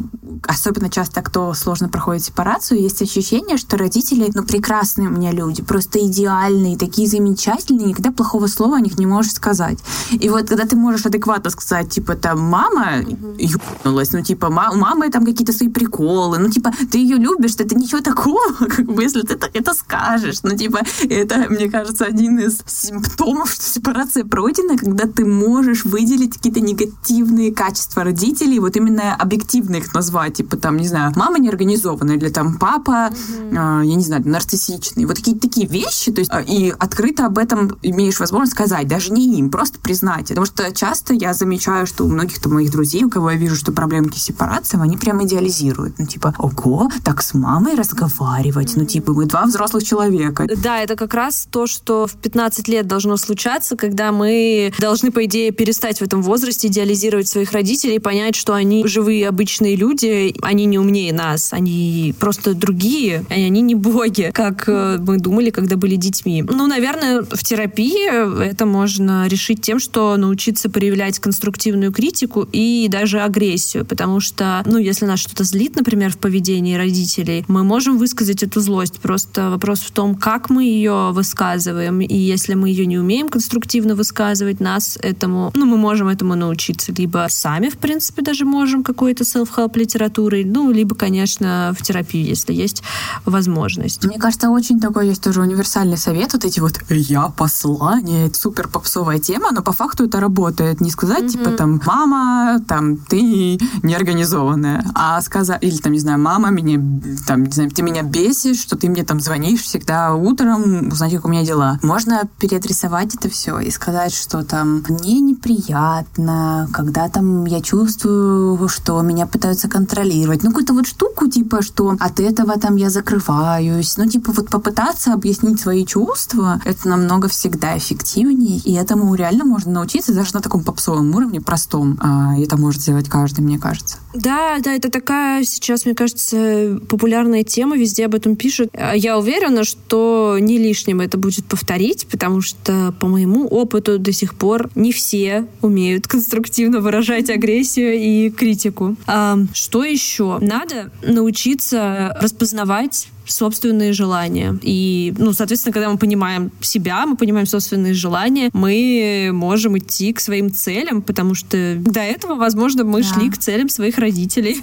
особенно 0.43 0.89
часто, 0.89 1.21
кто 1.21 1.53
сложно 1.53 1.89
проходит 1.89 2.23
сепарацию, 2.23 2.81
есть 2.81 3.01
ощущение, 3.15 3.57
что 3.57 3.77
родители, 3.77 4.29
ну, 4.33 4.43
прекрасные 4.43 5.07
у 5.07 5.11
меня 5.11 5.31
люди, 5.31 5.61
просто 5.61 5.99
идеальные, 5.99 6.77
такие 6.77 7.07
замечательные, 7.07 7.87
никогда 7.87 8.11
плохого 8.11 8.47
слова 8.47 8.77
о 8.77 8.81
них 8.81 8.97
не 8.99 9.05
можешь 9.05 9.33
сказать. 9.33 9.79
И 10.11 10.29
вот 10.29 10.49
когда 10.49 10.65
ты 10.65 10.75
можешь 10.75 11.05
адекватно 11.05 11.49
сказать, 11.49 11.89
типа, 11.89 12.15
там, 12.15 12.39
мама 12.39 13.03
ёбнулась, 13.37 14.11
ну, 14.11 14.21
типа, 14.21 14.47
у 14.47 14.77
мамы 14.77 15.09
там 15.09 15.25
какие-то 15.25 15.53
свои 15.53 15.69
приколы, 15.69 16.37
ну, 16.39 16.49
типа, 16.49 16.71
ты 16.91 16.97
ее 16.97 17.17
любишь, 17.17 17.55
это 17.57 17.75
ничего 17.75 18.01
такого, 18.01 18.53
как 18.59 18.85
бы, 18.85 19.03
если 19.03 19.21
ты 19.21 19.37
это 19.53 19.73
скажешь. 19.73 20.43
Ну, 20.43 20.55
типа, 20.55 20.79
это, 21.09 21.47
мне 21.49 21.69
кажется, 21.69 22.05
один 22.05 22.39
из 22.39 22.59
симптомов, 22.67 23.51
что 23.51 23.63
сепарация 23.63 24.25
пройдена, 24.25 24.77
когда 24.77 25.07
ты 25.07 25.25
можешь 25.25 25.85
выделить 25.85 26.33
какие-то 26.33 26.59
негативные 26.59 27.53
качества 27.53 28.03
родителей, 28.03 28.59
вот 28.59 28.75
именно 28.75 29.15
объективно 29.15 29.77
их 29.77 29.93
назвать, 29.93 30.35
типа, 30.35 30.57
там, 30.57 30.77
не 30.77 30.87
знаю, 30.87 31.13
мама 31.15 31.39
неорганизованная, 31.39 32.17
или 32.17 32.29
там 32.29 32.57
папа, 32.57 33.04
mm-hmm. 33.11 33.83
э, 33.83 33.85
я 33.85 33.95
не 33.95 34.03
знаю, 34.03 34.23
нарциссичный. 34.25 35.05
Вот 35.05 35.17
какие-то 35.17 35.41
такие 35.41 35.67
вещи, 35.67 36.11
то 36.11 36.19
есть, 36.19 36.31
э, 36.31 36.43
и 36.45 36.73
открыто 36.77 37.25
об 37.25 37.37
этом 37.37 37.77
имеешь 37.81 38.19
возможность 38.19 38.53
сказать, 38.53 38.87
даже 38.87 39.11
не 39.11 39.37
им, 39.39 39.49
просто 39.49 39.79
признать. 39.79 40.29
Потому 40.29 40.45
что 40.45 40.71
часто 40.73 41.13
я 41.13 41.33
замечаю, 41.33 41.87
что 41.87 42.05
у 42.05 42.09
многих 42.09 42.39
то 42.39 42.49
моих 42.49 42.71
друзей, 42.71 43.03
у 43.03 43.09
кого 43.09 43.31
я 43.31 43.37
вижу, 43.37 43.55
что 43.55 43.71
проблемки 43.71 44.17
с 44.17 44.23
сепарацией, 44.23 44.81
они 44.81 44.97
прям 44.97 45.23
идеализируют. 45.23 45.99
Ну, 45.99 46.05
типа, 46.05 46.33
ого, 46.37 46.89
так 47.03 47.21
с 47.21 47.33
мамой 47.33 47.75
разговаривать, 47.75 48.73
ну, 48.75 48.85
типа, 48.85 49.13
мы 49.13 49.25
два 49.25 49.45
взрослых 49.45 49.83
человека. 49.83 50.47
Да, 50.57 50.81
это 50.81 50.95
как 50.95 51.13
раз 51.13 51.47
то, 51.49 51.67
что 51.67 52.07
в 52.07 52.15
15 52.15 52.67
лет 52.67 52.87
должно 52.87 53.17
случаться, 53.17 53.75
когда 53.75 54.11
мы 54.11 54.73
должны, 54.79 55.11
по 55.11 55.25
идее, 55.25 55.51
перестать 55.51 55.99
в 55.99 56.01
этом 56.01 56.21
возрасте 56.21 56.67
идеализировать 56.67 57.27
своих 57.27 57.51
родителей 57.51 57.99
понять, 57.99 58.35
что 58.35 58.53
они 58.53 58.85
живые, 58.87 59.27
обычные 59.27 59.75
люди, 59.75 60.35
они 60.41 60.65
не 60.65 60.79
умнее 60.79 61.13
нас, 61.13 61.53
они 61.53 62.13
просто 62.19 62.53
другие, 62.53 62.94
и 62.95 63.21
они 63.29 63.61
не 63.61 63.75
боги, 63.75 64.31
как 64.33 64.65
э, 64.67 64.97
мы 64.99 65.17
думали, 65.17 65.49
когда 65.49 65.75
были 65.75 65.95
детьми. 65.95 66.43
Ну, 66.43 66.67
наверное, 66.67 67.23
в 67.23 67.43
терапии 67.43 68.43
это 68.43 68.65
можно 68.65 69.27
решить 69.27 69.61
тем, 69.61 69.79
что 69.79 70.15
научиться 70.17 70.69
проявлять 70.69 71.19
конструктивную 71.19 71.91
критику 71.91 72.47
и 72.51 72.87
даже 72.89 73.21
агрессию, 73.21 73.85
потому 73.85 74.19
что, 74.19 74.63
ну, 74.65 74.77
если 74.77 75.05
нас 75.05 75.19
что-то 75.19 75.43
злит, 75.43 75.75
например, 75.75 76.11
в 76.11 76.17
поведении 76.17 76.75
родителей, 76.75 77.43
мы 77.47 77.63
можем 77.63 77.97
высказать 77.97 78.43
эту 78.43 78.61
злость. 78.61 78.99
Просто 78.99 79.49
вопрос 79.49 79.79
в 79.79 79.91
том, 79.91 80.15
как 80.15 80.49
мы 80.49 80.63
ее 80.63 81.11
высказываем, 81.11 82.01
и 82.01 82.15
если 82.15 82.53
мы 82.53 82.69
ее 82.69 82.85
не 82.85 82.97
умеем 82.97 83.29
конструктивно 83.29 83.95
высказывать, 83.95 84.59
нас 84.59 84.97
этому, 85.01 85.51
ну, 85.55 85.65
мы 85.65 85.77
можем 85.77 86.07
этому 86.07 86.35
научиться. 86.35 86.93
Либо 86.97 87.27
сами, 87.29 87.69
в 87.69 87.77
принципе, 87.77 88.21
даже 88.21 88.45
можем 88.45 88.83
какой-то 88.83 89.23
self-help 89.23 89.77
литературой, 89.77 90.43
ну, 90.45 90.71
либо, 90.71 90.95
конечно, 90.95 91.75
в 91.77 91.81
терапию, 91.81 92.25
если 92.25 92.53
есть 92.53 92.83
возможность. 93.25 94.05
Мне 94.05 94.17
кажется, 94.17 94.49
очень 94.49 94.79
такой 94.79 95.07
есть 95.07 95.21
тоже 95.21 95.41
универсальный 95.41 95.97
совет. 95.97 96.33
Вот 96.33 96.45
эти 96.45 96.59
вот 96.59 96.79
«я 96.89 97.29
послание», 97.29 98.27
это 98.27 98.39
супер 98.39 98.67
попсовая 98.67 99.19
тема, 99.19 99.49
но 99.51 99.61
по 99.61 99.71
факту 99.71 100.05
это 100.05 100.19
работает. 100.19 100.81
Не 100.81 100.89
сказать, 100.89 101.23
mm-hmm. 101.23 101.29
типа, 101.29 101.51
там, 101.51 101.81
мама, 101.85 102.59
там, 102.67 102.97
ты 102.97 103.57
неорганизованная, 103.83 104.85
а 104.95 105.21
сказать, 105.21 105.63
или 105.63 105.77
там, 105.77 105.93
не 105.93 105.99
знаю, 105.99 106.19
мама, 106.19 106.49
меня, 106.49 106.79
там, 107.27 107.43
не 107.43 107.51
знаю, 107.51 107.71
ты 107.71 107.81
меня 107.81 108.03
бесишь, 108.03 108.59
что 108.59 108.75
ты 108.75 108.89
мне 108.89 109.03
там 109.03 109.19
звонишь 109.19 109.61
всегда 109.61 110.13
утром, 110.13 110.89
узнать, 110.89 111.13
как 111.13 111.25
у 111.25 111.29
меня 111.29 111.43
дела. 111.43 111.79
Можно 111.83 112.23
переадресовать 112.39 113.15
это 113.15 113.29
все 113.29 113.59
и 113.59 113.71
сказать, 113.71 114.13
что 114.13 114.43
там 114.43 114.83
мне 114.89 115.19
неприятно, 115.19 116.69
когда 116.71 117.09
там 117.09 117.45
я 117.45 117.61
чувствую, 117.61 118.67
что 118.69 119.01
меня 119.01 119.27
пытаются 119.27 119.69
контролировать. 119.69 120.43
Ну, 120.43 120.49
какую-то 120.49 120.73
вот 120.73 120.87
штуку, 120.87 121.27
типа, 121.27 121.61
что 121.61 121.95
от 121.99 122.19
этого 122.19 122.59
там 122.59 122.74
я 122.75 122.89
закрываюсь. 122.89 123.97
Ну, 123.97 124.05
типа, 124.07 124.31
вот 124.31 124.49
попытаться 124.49 125.13
объяснить 125.13 125.59
свои 125.59 125.85
чувства, 125.85 126.61
это 126.65 126.87
намного 126.87 127.27
всегда 127.27 127.77
эффективнее, 127.77 128.59
и 128.59 128.73
этому 128.73 129.13
реально 129.15 129.45
можно 129.45 129.71
научиться 129.71 130.13
даже 130.13 130.33
на 130.33 130.41
таком 130.41 130.63
попсовом 130.63 131.13
уровне, 131.15 131.41
простом. 131.41 131.97
А, 132.01 132.37
это 132.37 132.57
может 132.57 132.81
сделать 132.81 133.09
каждый, 133.09 133.41
мне 133.41 133.59
кажется. 133.59 133.97
Да, 134.13 134.57
да, 134.59 134.73
это 134.73 134.89
такая 134.89 135.43
сейчас, 135.43 135.85
мне 135.85 135.95
кажется, 135.95 136.79
популярная 136.87 137.43
тема, 137.43 137.77
везде 137.77 138.05
об 138.05 138.15
этом 138.15 138.35
пишут. 138.35 138.69
Я 138.95 139.17
уверена, 139.17 139.63
что 139.63 140.37
не 140.39 140.57
лишним 140.57 141.01
это 141.01 141.17
будет 141.17 141.45
повторить, 141.45 142.07
потому 142.07 142.41
что, 142.41 142.93
по 142.99 143.07
моему 143.07 143.47
опыту, 143.47 143.99
до 143.99 144.11
сих 144.11 144.35
пор 144.35 144.69
не 144.75 144.91
все 144.91 145.47
умеют 145.61 146.07
конструктивно 146.07 146.79
выражать 146.79 147.29
агрессию 147.29 147.93
и 147.93 148.29
критику. 148.29 148.95
А, 149.07 149.37
что 149.53 149.83
еще? 149.83 150.37
Надо 150.39 150.91
научиться 151.01 152.15
распознавать 152.19 152.64
dawać 152.65 153.14
собственные 153.25 153.93
желания. 153.93 154.57
И, 154.61 155.13
ну, 155.17 155.33
соответственно, 155.33 155.73
когда 155.73 155.89
мы 155.89 155.97
понимаем 155.97 156.51
себя, 156.61 157.05
мы 157.05 157.15
понимаем 157.15 157.47
собственные 157.47 157.93
желания, 157.93 158.49
мы 158.53 159.31
можем 159.33 159.77
идти 159.77 160.13
к 160.13 160.19
своим 160.19 160.53
целям, 160.53 161.01
потому 161.01 161.35
что 161.35 161.75
до 161.77 162.01
этого, 162.01 162.35
возможно, 162.35 162.83
мы 162.83 163.01
да. 163.01 163.07
шли 163.07 163.29
к 163.29 163.37
целям 163.37 163.69
своих 163.69 163.97
родителей. 163.97 164.61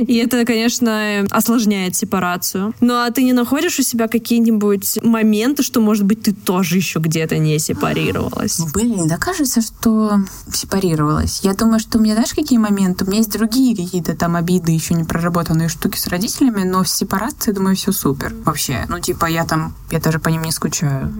И 0.00 0.16
это, 0.16 0.44
конечно, 0.44 1.26
осложняет 1.30 1.96
сепарацию. 1.96 2.74
Ну, 2.80 2.94
а 2.94 3.10
ты 3.10 3.22
не 3.22 3.32
находишь 3.32 3.78
у 3.78 3.82
себя 3.82 4.08
какие-нибудь 4.08 4.98
моменты, 5.02 5.62
что, 5.62 5.80
может 5.80 6.04
быть, 6.04 6.22
ты 6.22 6.32
тоже 6.32 6.76
еще 6.76 6.98
где-то 6.98 7.38
не 7.38 7.58
сепарировалась? 7.58 8.58
Ну, 8.58 8.66
блин, 8.72 9.08
да 9.08 9.16
кажется, 9.16 9.60
что 9.60 10.20
сепарировалась. 10.52 11.40
Я 11.42 11.54
думаю, 11.54 11.80
что 11.80 11.98
у 11.98 12.00
меня, 12.00 12.14
знаешь, 12.14 12.34
какие 12.34 12.58
моменты? 12.58 13.04
У 13.04 13.08
меня 13.08 13.18
есть 13.18 13.32
другие 13.32 13.76
какие-то 13.76 14.14
там 14.14 14.36
обиды, 14.36 14.72
еще 14.72 14.94
не 14.94 15.04
проработанные 15.04 15.68
штуки 15.68 15.98
с 15.98 16.06
родителями, 16.06 16.62
но 16.62 16.82
в 16.82 16.88
сепарации, 16.88 17.52
думаю, 17.52 17.76
все 17.76 17.89
все 17.90 18.00
супер 18.00 18.34
вообще. 18.44 18.86
Ну, 18.88 19.00
типа, 19.00 19.26
я 19.26 19.44
там, 19.44 19.74
я 19.90 20.00
даже 20.00 20.18
по 20.18 20.28
ним 20.28 20.42
не 20.42 20.52
скучаю. 20.52 21.12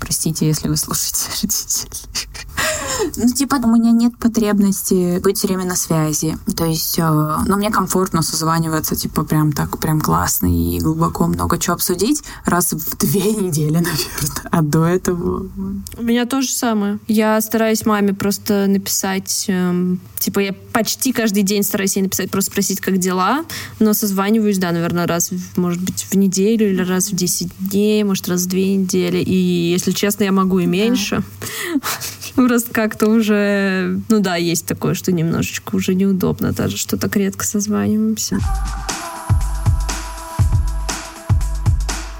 Простите, 0.00 0.46
если 0.46 0.68
вы 0.68 0.76
слушаете 0.76 1.30
родителей. 1.42 1.90
Ну, 3.16 3.28
типа, 3.28 3.56
у 3.62 3.68
меня 3.68 3.92
нет 3.92 4.16
потребности 4.18 5.18
быть 5.20 5.38
все 5.38 5.48
время 5.48 5.64
на 5.64 5.76
связи. 5.76 6.36
То 6.56 6.64
есть, 6.64 6.98
э, 6.98 7.36
ну, 7.46 7.56
мне 7.56 7.70
комфортно 7.70 8.22
созваниваться, 8.22 8.96
типа, 8.96 9.24
прям 9.24 9.52
так, 9.52 9.78
прям 9.78 10.00
классно 10.00 10.46
и 10.46 10.78
глубоко 10.80 11.26
много 11.26 11.58
чего 11.58 11.74
обсудить 11.74 12.22
раз 12.44 12.72
в 12.72 12.96
две 12.96 13.32
недели, 13.32 13.72
наверное. 13.72 13.96
А 14.50 14.62
до 14.62 14.84
этого... 14.84 15.48
У 15.96 16.02
меня 16.02 16.26
то 16.26 16.42
же 16.42 16.48
самое. 16.48 16.98
Я 17.06 17.40
стараюсь 17.40 17.84
маме 17.86 18.14
просто 18.14 18.66
написать, 18.66 19.46
эм, 19.48 20.00
типа, 20.18 20.40
я 20.40 20.54
почти 20.72 21.12
каждый 21.12 21.42
день 21.42 21.62
стараюсь 21.62 21.96
ей 21.96 22.02
написать, 22.02 22.30
просто 22.30 22.50
спросить, 22.50 22.80
как 22.80 22.98
дела, 22.98 23.44
но 23.78 23.92
созваниваюсь, 23.92 24.58
да, 24.58 24.72
наверное, 24.72 25.06
раз, 25.06 25.30
может 25.56 25.82
быть, 25.82 26.06
в 26.10 26.14
неделю 26.14 26.70
или 26.70 26.82
раз 26.82 27.10
в 27.10 27.16
10 27.16 27.48
дней, 27.58 28.02
может, 28.04 28.28
раз 28.28 28.42
в 28.42 28.46
две 28.46 28.76
недели. 28.76 29.18
И, 29.18 29.34
если 29.70 29.92
честно, 29.92 30.24
я 30.24 30.32
могу 30.32 30.58
и 30.58 30.66
меньше. 30.66 31.22
Просто 32.36 32.70
как-то 32.72 33.08
уже, 33.08 33.98
ну 34.08 34.20
да, 34.20 34.36
есть 34.36 34.66
такое, 34.66 34.94
что 34.94 35.10
немножечко 35.10 35.74
уже 35.74 35.94
неудобно 35.94 36.52
даже, 36.52 36.76
что 36.76 36.96
так 36.96 37.16
редко 37.16 37.44
созваниваемся. 37.44 38.38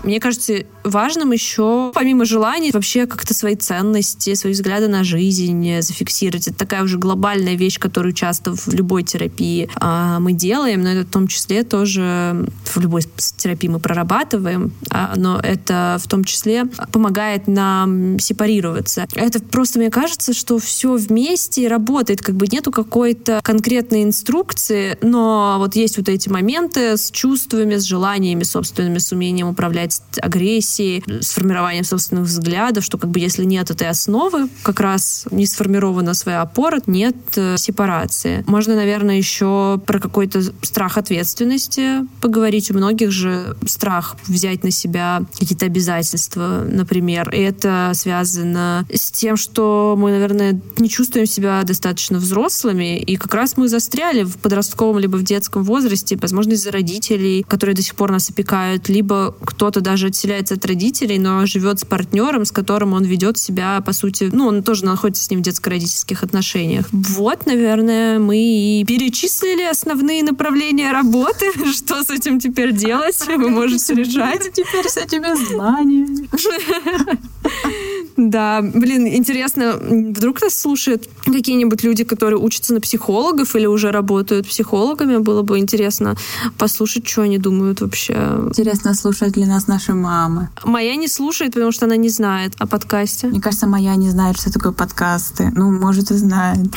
Мне 0.06 0.20
кажется, 0.20 0.64
важным 0.84 1.32
еще, 1.32 1.90
помимо 1.92 2.24
желаний, 2.24 2.70
вообще 2.72 3.06
как-то 3.06 3.34
свои 3.34 3.56
ценности, 3.56 4.34
свои 4.34 4.52
взгляды 4.52 4.86
на 4.86 5.02
жизнь 5.02 5.80
зафиксировать. 5.80 6.46
Это 6.46 6.56
такая 6.56 6.84
уже 6.84 6.96
глобальная 6.96 7.54
вещь, 7.54 7.78
которую 7.78 8.12
часто 8.12 8.54
в 8.54 8.68
любой 8.68 9.02
терапии 9.02 9.68
а, 9.74 10.20
мы 10.20 10.32
делаем, 10.32 10.82
но 10.82 10.90
это 10.90 11.06
в 11.08 11.10
том 11.10 11.26
числе 11.26 11.64
тоже 11.64 12.46
в 12.64 12.76
любой 12.78 13.02
терапии 13.36 13.68
мы 13.68 13.80
прорабатываем, 13.80 14.72
а, 14.90 15.14
но 15.16 15.40
это 15.40 15.98
в 16.00 16.06
том 16.06 16.24
числе 16.24 16.66
помогает 16.92 17.48
нам 17.48 18.18
сепарироваться. 18.20 19.08
Это 19.14 19.40
просто, 19.40 19.80
мне 19.80 19.90
кажется, 19.90 20.34
что 20.34 20.58
все 20.58 20.94
вместе 20.94 21.66
работает, 21.66 22.22
как 22.22 22.36
бы 22.36 22.46
нету 22.46 22.70
какой-то 22.70 23.40
конкретной 23.42 24.04
инструкции, 24.04 24.98
но 25.02 25.56
вот 25.58 25.74
есть 25.74 25.98
вот 25.98 26.08
эти 26.08 26.28
моменты 26.28 26.96
с 26.96 27.10
чувствами, 27.10 27.76
с 27.76 27.82
желаниями 27.82 28.44
собственными, 28.44 28.98
с 28.98 29.10
умением 29.10 29.48
управлять 29.48 29.95
агрессией, 30.20 31.04
с 31.20 31.30
формированием 31.30 31.84
собственных 31.84 32.24
взглядов, 32.24 32.84
что 32.84 32.98
как 32.98 33.10
бы 33.10 33.20
если 33.20 33.44
нет 33.44 33.70
этой 33.70 33.88
основы, 33.88 34.48
как 34.62 34.80
раз 34.80 35.26
не 35.30 35.46
сформирована 35.46 36.14
своя 36.14 36.42
опора, 36.42 36.80
нет 36.86 37.16
э, 37.36 37.56
сепарации. 37.56 38.44
Можно, 38.46 38.76
наверное, 38.76 39.16
еще 39.16 39.80
про 39.86 39.98
какой-то 39.98 40.42
страх 40.62 40.98
ответственности 40.98 42.06
поговорить. 42.20 42.70
У 42.70 42.74
многих 42.74 43.10
же 43.10 43.56
страх 43.66 44.16
взять 44.26 44.64
на 44.64 44.70
себя 44.70 45.22
какие-то 45.38 45.66
обязательства, 45.66 46.64
например. 46.66 47.30
И 47.30 47.38
это 47.38 47.92
связано 47.94 48.86
с 48.92 49.10
тем, 49.10 49.36
что 49.36 49.94
мы, 49.98 50.10
наверное, 50.10 50.60
не 50.78 50.88
чувствуем 50.88 51.26
себя 51.26 51.62
достаточно 51.62 52.18
взрослыми, 52.18 52.98
и 52.98 53.16
как 53.16 53.34
раз 53.34 53.56
мы 53.56 53.68
застряли 53.68 54.22
в 54.22 54.36
подростковом 54.38 54.98
либо 54.98 55.16
в 55.16 55.22
детском 55.22 55.62
возрасте, 55.62 56.16
возможно, 56.16 56.52
из-за 56.52 56.70
родителей, 56.70 57.44
которые 57.46 57.74
до 57.74 57.82
сих 57.82 57.94
пор 57.94 58.12
нас 58.12 58.30
опекают, 58.30 58.88
либо 58.88 59.34
кто-то 59.44 59.80
даже 59.86 60.08
отселяется 60.08 60.54
от 60.54 60.66
родителей, 60.66 61.16
но 61.16 61.46
живет 61.46 61.78
с 61.78 61.84
партнером, 61.84 62.44
с 62.44 62.50
которым 62.50 62.92
он 62.92 63.04
ведет 63.04 63.38
себя, 63.38 63.80
по 63.86 63.92
сути, 63.92 64.28
ну, 64.32 64.48
он 64.48 64.64
тоже 64.64 64.84
находится 64.84 65.22
с 65.22 65.30
ним 65.30 65.38
в 65.38 65.42
детско-родительских 65.44 66.24
отношениях. 66.24 66.86
Вот, 66.90 67.46
наверное, 67.46 68.18
мы 68.18 68.36
и 68.36 68.84
перечислили 68.84 69.62
основные 69.62 70.24
направления 70.24 70.90
работы. 70.90 71.46
Что 71.72 72.02
с 72.02 72.10
этим 72.10 72.40
теперь 72.40 72.72
делать? 72.72 73.16
Вы 73.28 73.48
можете 73.48 73.94
решать. 73.94 74.50
Теперь 74.52 74.88
с 74.88 74.96
этими 74.96 75.32
знаниями. 75.46 76.28
Да, 78.16 78.62
блин, 78.62 79.06
интересно, 79.06 79.74
вдруг 79.78 80.40
нас 80.42 80.58
слушают 80.58 81.08
какие-нибудь 81.24 81.84
люди, 81.84 82.04
которые 82.04 82.38
учатся 82.38 82.72
на 82.72 82.80
психологов 82.80 83.54
или 83.56 83.66
уже 83.66 83.90
работают 83.90 84.48
психологами? 84.48 85.18
Было 85.18 85.42
бы 85.42 85.58
интересно 85.58 86.16
послушать, 86.58 87.06
что 87.06 87.22
они 87.22 87.38
думают 87.38 87.80
вообще. 87.80 88.14
Интересно, 88.48 88.94
слушают 88.94 89.36
ли 89.36 89.44
нас 89.44 89.66
наши 89.66 89.92
мамы? 89.92 90.48
Моя 90.64 90.96
не 90.96 91.08
слушает, 91.08 91.52
потому 91.52 91.72
что 91.72 91.86
она 91.86 91.96
не 91.96 92.08
знает 92.08 92.54
о 92.58 92.66
подкасте. 92.66 93.26
Мне 93.26 93.40
кажется, 93.40 93.66
моя 93.66 93.94
не 93.96 94.10
знает, 94.10 94.38
что 94.38 94.52
такое 94.52 94.72
подкасты. 94.72 95.52
Ну, 95.54 95.70
может, 95.70 96.10
и 96.10 96.14
знает. 96.14 96.72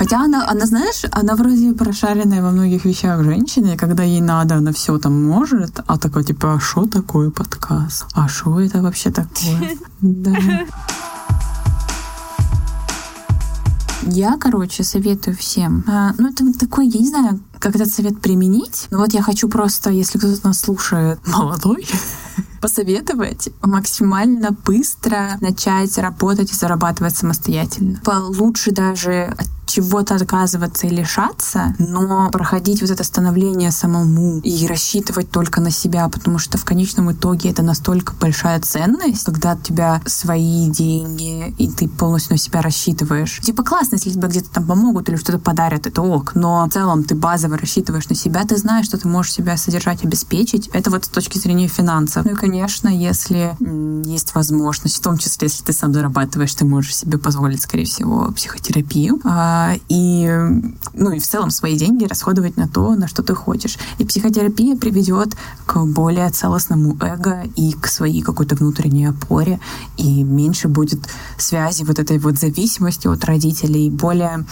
Хотя 0.00 0.24
она, 0.24 0.48
она, 0.48 0.64
знаешь, 0.64 1.02
она 1.12 1.36
вроде 1.36 1.74
прошаренная 1.74 2.42
во 2.42 2.52
многих 2.52 2.86
вещах 2.86 3.22
женщина, 3.22 3.74
и 3.74 3.76
когда 3.76 4.02
ей 4.02 4.22
надо, 4.22 4.54
она 4.54 4.72
все 4.72 4.96
там 4.96 5.22
может, 5.22 5.80
а 5.86 5.98
такой 5.98 6.24
типа, 6.24 6.54
а 6.54 6.58
что 6.58 6.86
такое 6.86 7.30
подкаст? 7.30 8.06
А 8.14 8.26
что 8.26 8.58
это 8.60 8.80
вообще 8.80 9.10
такое? 9.10 9.59
Да. 10.00 10.66
Я, 14.02 14.36
короче, 14.38 14.82
советую 14.82 15.36
всем. 15.36 15.84
А, 15.86 16.14
ну, 16.18 16.30
это 16.30 16.58
такой, 16.58 16.88
я 16.88 17.00
не 17.00 17.08
знаю, 17.08 17.40
как 17.58 17.76
этот 17.76 17.92
совет 17.92 18.20
применить. 18.20 18.86
Но 18.90 18.98
вот 18.98 19.12
я 19.12 19.22
хочу 19.22 19.48
просто, 19.48 19.90
если 19.90 20.18
кто-то 20.18 20.46
нас 20.46 20.60
слушает 20.60 21.20
молодой, 21.26 21.86
посоветовать 22.60 23.48
максимально 23.62 24.50
быстро 24.64 25.38
начать 25.40 25.96
работать 25.98 26.52
и 26.52 26.54
зарабатывать 26.54 27.16
самостоятельно. 27.16 28.00
Лучше 28.06 28.70
даже 28.70 29.34
чего-то 29.70 30.16
отказываться 30.16 30.86
и 30.86 30.90
лишаться, 30.90 31.74
но 31.78 32.28
проходить 32.30 32.80
вот 32.82 32.90
это 32.90 33.04
становление 33.04 33.70
самому 33.70 34.40
и 34.40 34.66
рассчитывать 34.66 35.30
только 35.30 35.60
на 35.60 35.70
себя, 35.70 36.08
потому 36.08 36.38
что 36.38 36.58
в 36.58 36.64
конечном 36.64 37.12
итоге 37.12 37.50
это 37.50 37.62
настолько 37.62 38.14
большая 38.20 38.60
ценность, 38.60 39.24
когда 39.24 39.54
у 39.54 39.58
тебя 39.58 40.02
свои 40.06 40.68
деньги, 40.68 41.54
и 41.56 41.70
ты 41.70 41.88
полностью 41.88 42.32
на 42.32 42.38
себя 42.38 42.62
рассчитываешь. 42.62 43.40
Типа 43.40 43.62
классно, 43.62 43.94
если 43.94 44.10
тебе 44.10 44.28
где-то 44.28 44.50
там 44.50 44.66
помогут 44.66 45.08
или 45.08 45.16
что-то 45.16 45.38
подарят, 45.38 45.86
это 45.86 46.02
ок, 46.02 46.34
но 46.34 46.66
в 46.66 46.72
целом 46.72 47.04
ты 47.04 47.14
базово 47.14 47.56
рассчитываешь 47.56 48.08
на 48.08 48.16
себя, 48.16 48.44
ты 48.44 48.56
знаешь, 48.56 48.86
что 48.86 48.98
ты 48.98 49.06
можешь 49.06 49.32
себя 49.32 49.56
содержать, 49.56 50.04
обеспечить. 50.04 50.68
Это 50.72 50.90
вот 50.90 51.04
с 51.04 51.08
точки 51.08 51.38
зрения 51.38 51.68
финансов. 51.68 52.19
Ну 52.24 52.32
и, 52.32 52.34
конечно, 52.34 52.88
если 52.88 53.56
есть 54.08 54.34
возможность, 54.34 54.96
в 54.96 55.00
том 55.00 55.18
числе, 55.18 55.48
если 55.48 55.64
ты 55.64 55.72
сам 55.72 55.92
зарабатываешь, 55.92 56.54
ты 56.54 56.64
можешь 56.64 56.96
себе 56.96 57.18
позволить, 57.18 57.62
скорее 57.62 57.84
всего, 57.84 58.30
психотерапию. 58.32 59.20
А, 59.24 59.74
и, 59.88 60.28
ну, 60.94 61.10
и 61.12 61.18
в 61.18 61.26
целом 61.26 61.50
свои 61.50 61.76
деньги 61.76 62.04
расходовать 62.04 62.56
на 62.56 62.68
то, 62.68 62.94
на 62.94 63.08
что 63.08 63.22
ты 63.22 63.34
хочешь. 63.34 63.78
И 63.98 64.04
психотерапия 64.04 64.76
приведет 64.76 65.36
к 65.66 65.84
более 65.84 66.30
целостному 66.30 66.96
эго 67.00 67.44
и 67.56 67.72
к 67.72 67.86
своей 67.86 68.22
какой-то 68.22 68.56
внутренней 68.56 69.06
опоре, 69.06 69.60
и 69.96 70.22
меньше 70.22 70.68
будет 70.68 71.00
связи 71.38 71.84
вот 71.84 71.98
этой 71.98 72.18
вот 72.18 72.38
зависимости 72.38 73.06
от 73.06 73.24
родителей, 73.24 73.90
более 73.90 74.44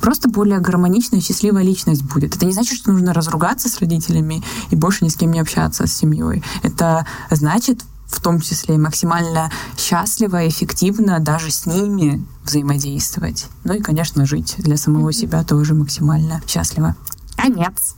просто 0.00 0.28
более 0.28 0.60
гармоничная, 0.60 1.20
счастливая 1.20 1.62
личность 1.62 2.02
будет. 2.02 2.36
Это 2.36 2.46
не 2.46 2.52
значит, 2.52 2.78
что 2.78 2.92
нужно 2.92 3.12
разругаться 3.12 3.68
с 3.68 3.78
родителями 3.78 4.42
и 4.70 4.76
больше 4.76 5.04
ни 5.04 5.08
с 5.08 5.16
кем 5.16 5.32
не 5.32 5.40
общаться 5.40 5.86
с 5.86 5.94
семьей. 5.94 6.42
Это 6.62 7.06
значит 7.30 7.82
в 8.06 8.20
том 8.20 8.40
числе 8.40 8.78
максимально 8.78 9.50
счастливо, 9.76 10.46
эффективно 10.46 11.18
даже 11.18 11.50
с 11.50 11.66
ними 11.66 12.24
взаимодействовать. 12.44 13.46
Ну 13.64 13.74
и, 13.74 13.80
конечно, 13.80 14.24
жить 14.26 14.54
для 14.58 14.76
самого 14.76 15.12
себя 15.12 15.42
тоже 15.42 15.74
максимально 15.74 16.42
счастливо. 16.46 16.94
Конец. 17.36 17.96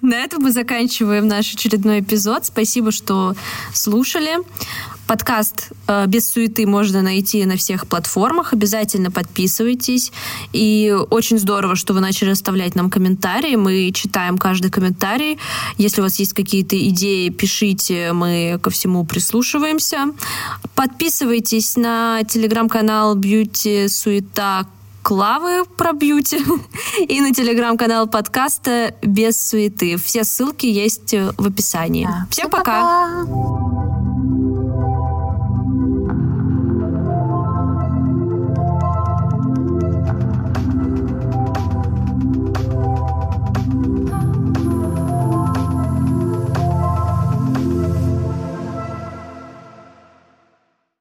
На 0.00 0.14
этом 0.16 0.42
мы 0.42 0.52
заканчиваем 0.52 1.28
наш 1.28 1.54
очередной 1.54 2.00
эпизод. 2.00 2.46
Спасибо, 2.46 2.90
что 2.90 3.34
слушали. 3.72 4.38
Подкаст 5.12 5.72
э, 5.88 6.06
«Без 6.06 6.26
суеты» 6.26 6.66
можно 6.66 7.02
найти 7.02 7.44
на 7.44 7.58
всех 7.58 7.86
платформах. 7.86 8.54
Обязательно 8.54 9.10
подписывайтесь. 9.10 10.10
И 10.54 10.90
очень 11.10 11.38
здорово, 11.38 11.76
что 11.76 11.92
вы 11.92 12.00
начали 12.00 12.30
оставлять 12.30 12.74
нам 12.76 12.88
комментарии. 12.88 13.56
Мы 13.56 13.92
читаем 13.92 14.38
каждый 14.38 14.70
комментарий. 14.70 15.38
Если 15.76 16.00
у 16.00 16.04
вас 16.04 16.18
есть 16.18 16.32
какие-то 16.32 16.78
идеи, 16.88 17.28
пишите. 17.28 18.14
Мы 18.14 18.58
ко 18.62 18.70
всему 18.70 19.04
прислушиваемся. 19.04 20.14
Подписывайтесь 20.74 21.76
на 21.76 22.22
телеграм-канал 22.24 23.14
«Бьюти 23.14 23.88
Суета 23.88 24.66
Клавы 25.02 25.66
про 25.76 25.92
бьюти 25.92 26.38
и 27.06 27.20
на 27.20 27.34
телеграм-канал 27.34 28.06
подкаста 28.06 28.94
«Без 29.02 29.38
суеты». 29.38 29.98
Все 29.98 30.24
ссылки 30.24 30.64
есть 30.64 31.12
в 31.12 31.46
описании. 31.46 32.06
Да. 32.06 32.26
Всем, 32.30 32.48
Всем 32.48 32.50
пока! 32.50 33.24
пока. 33.26 33.91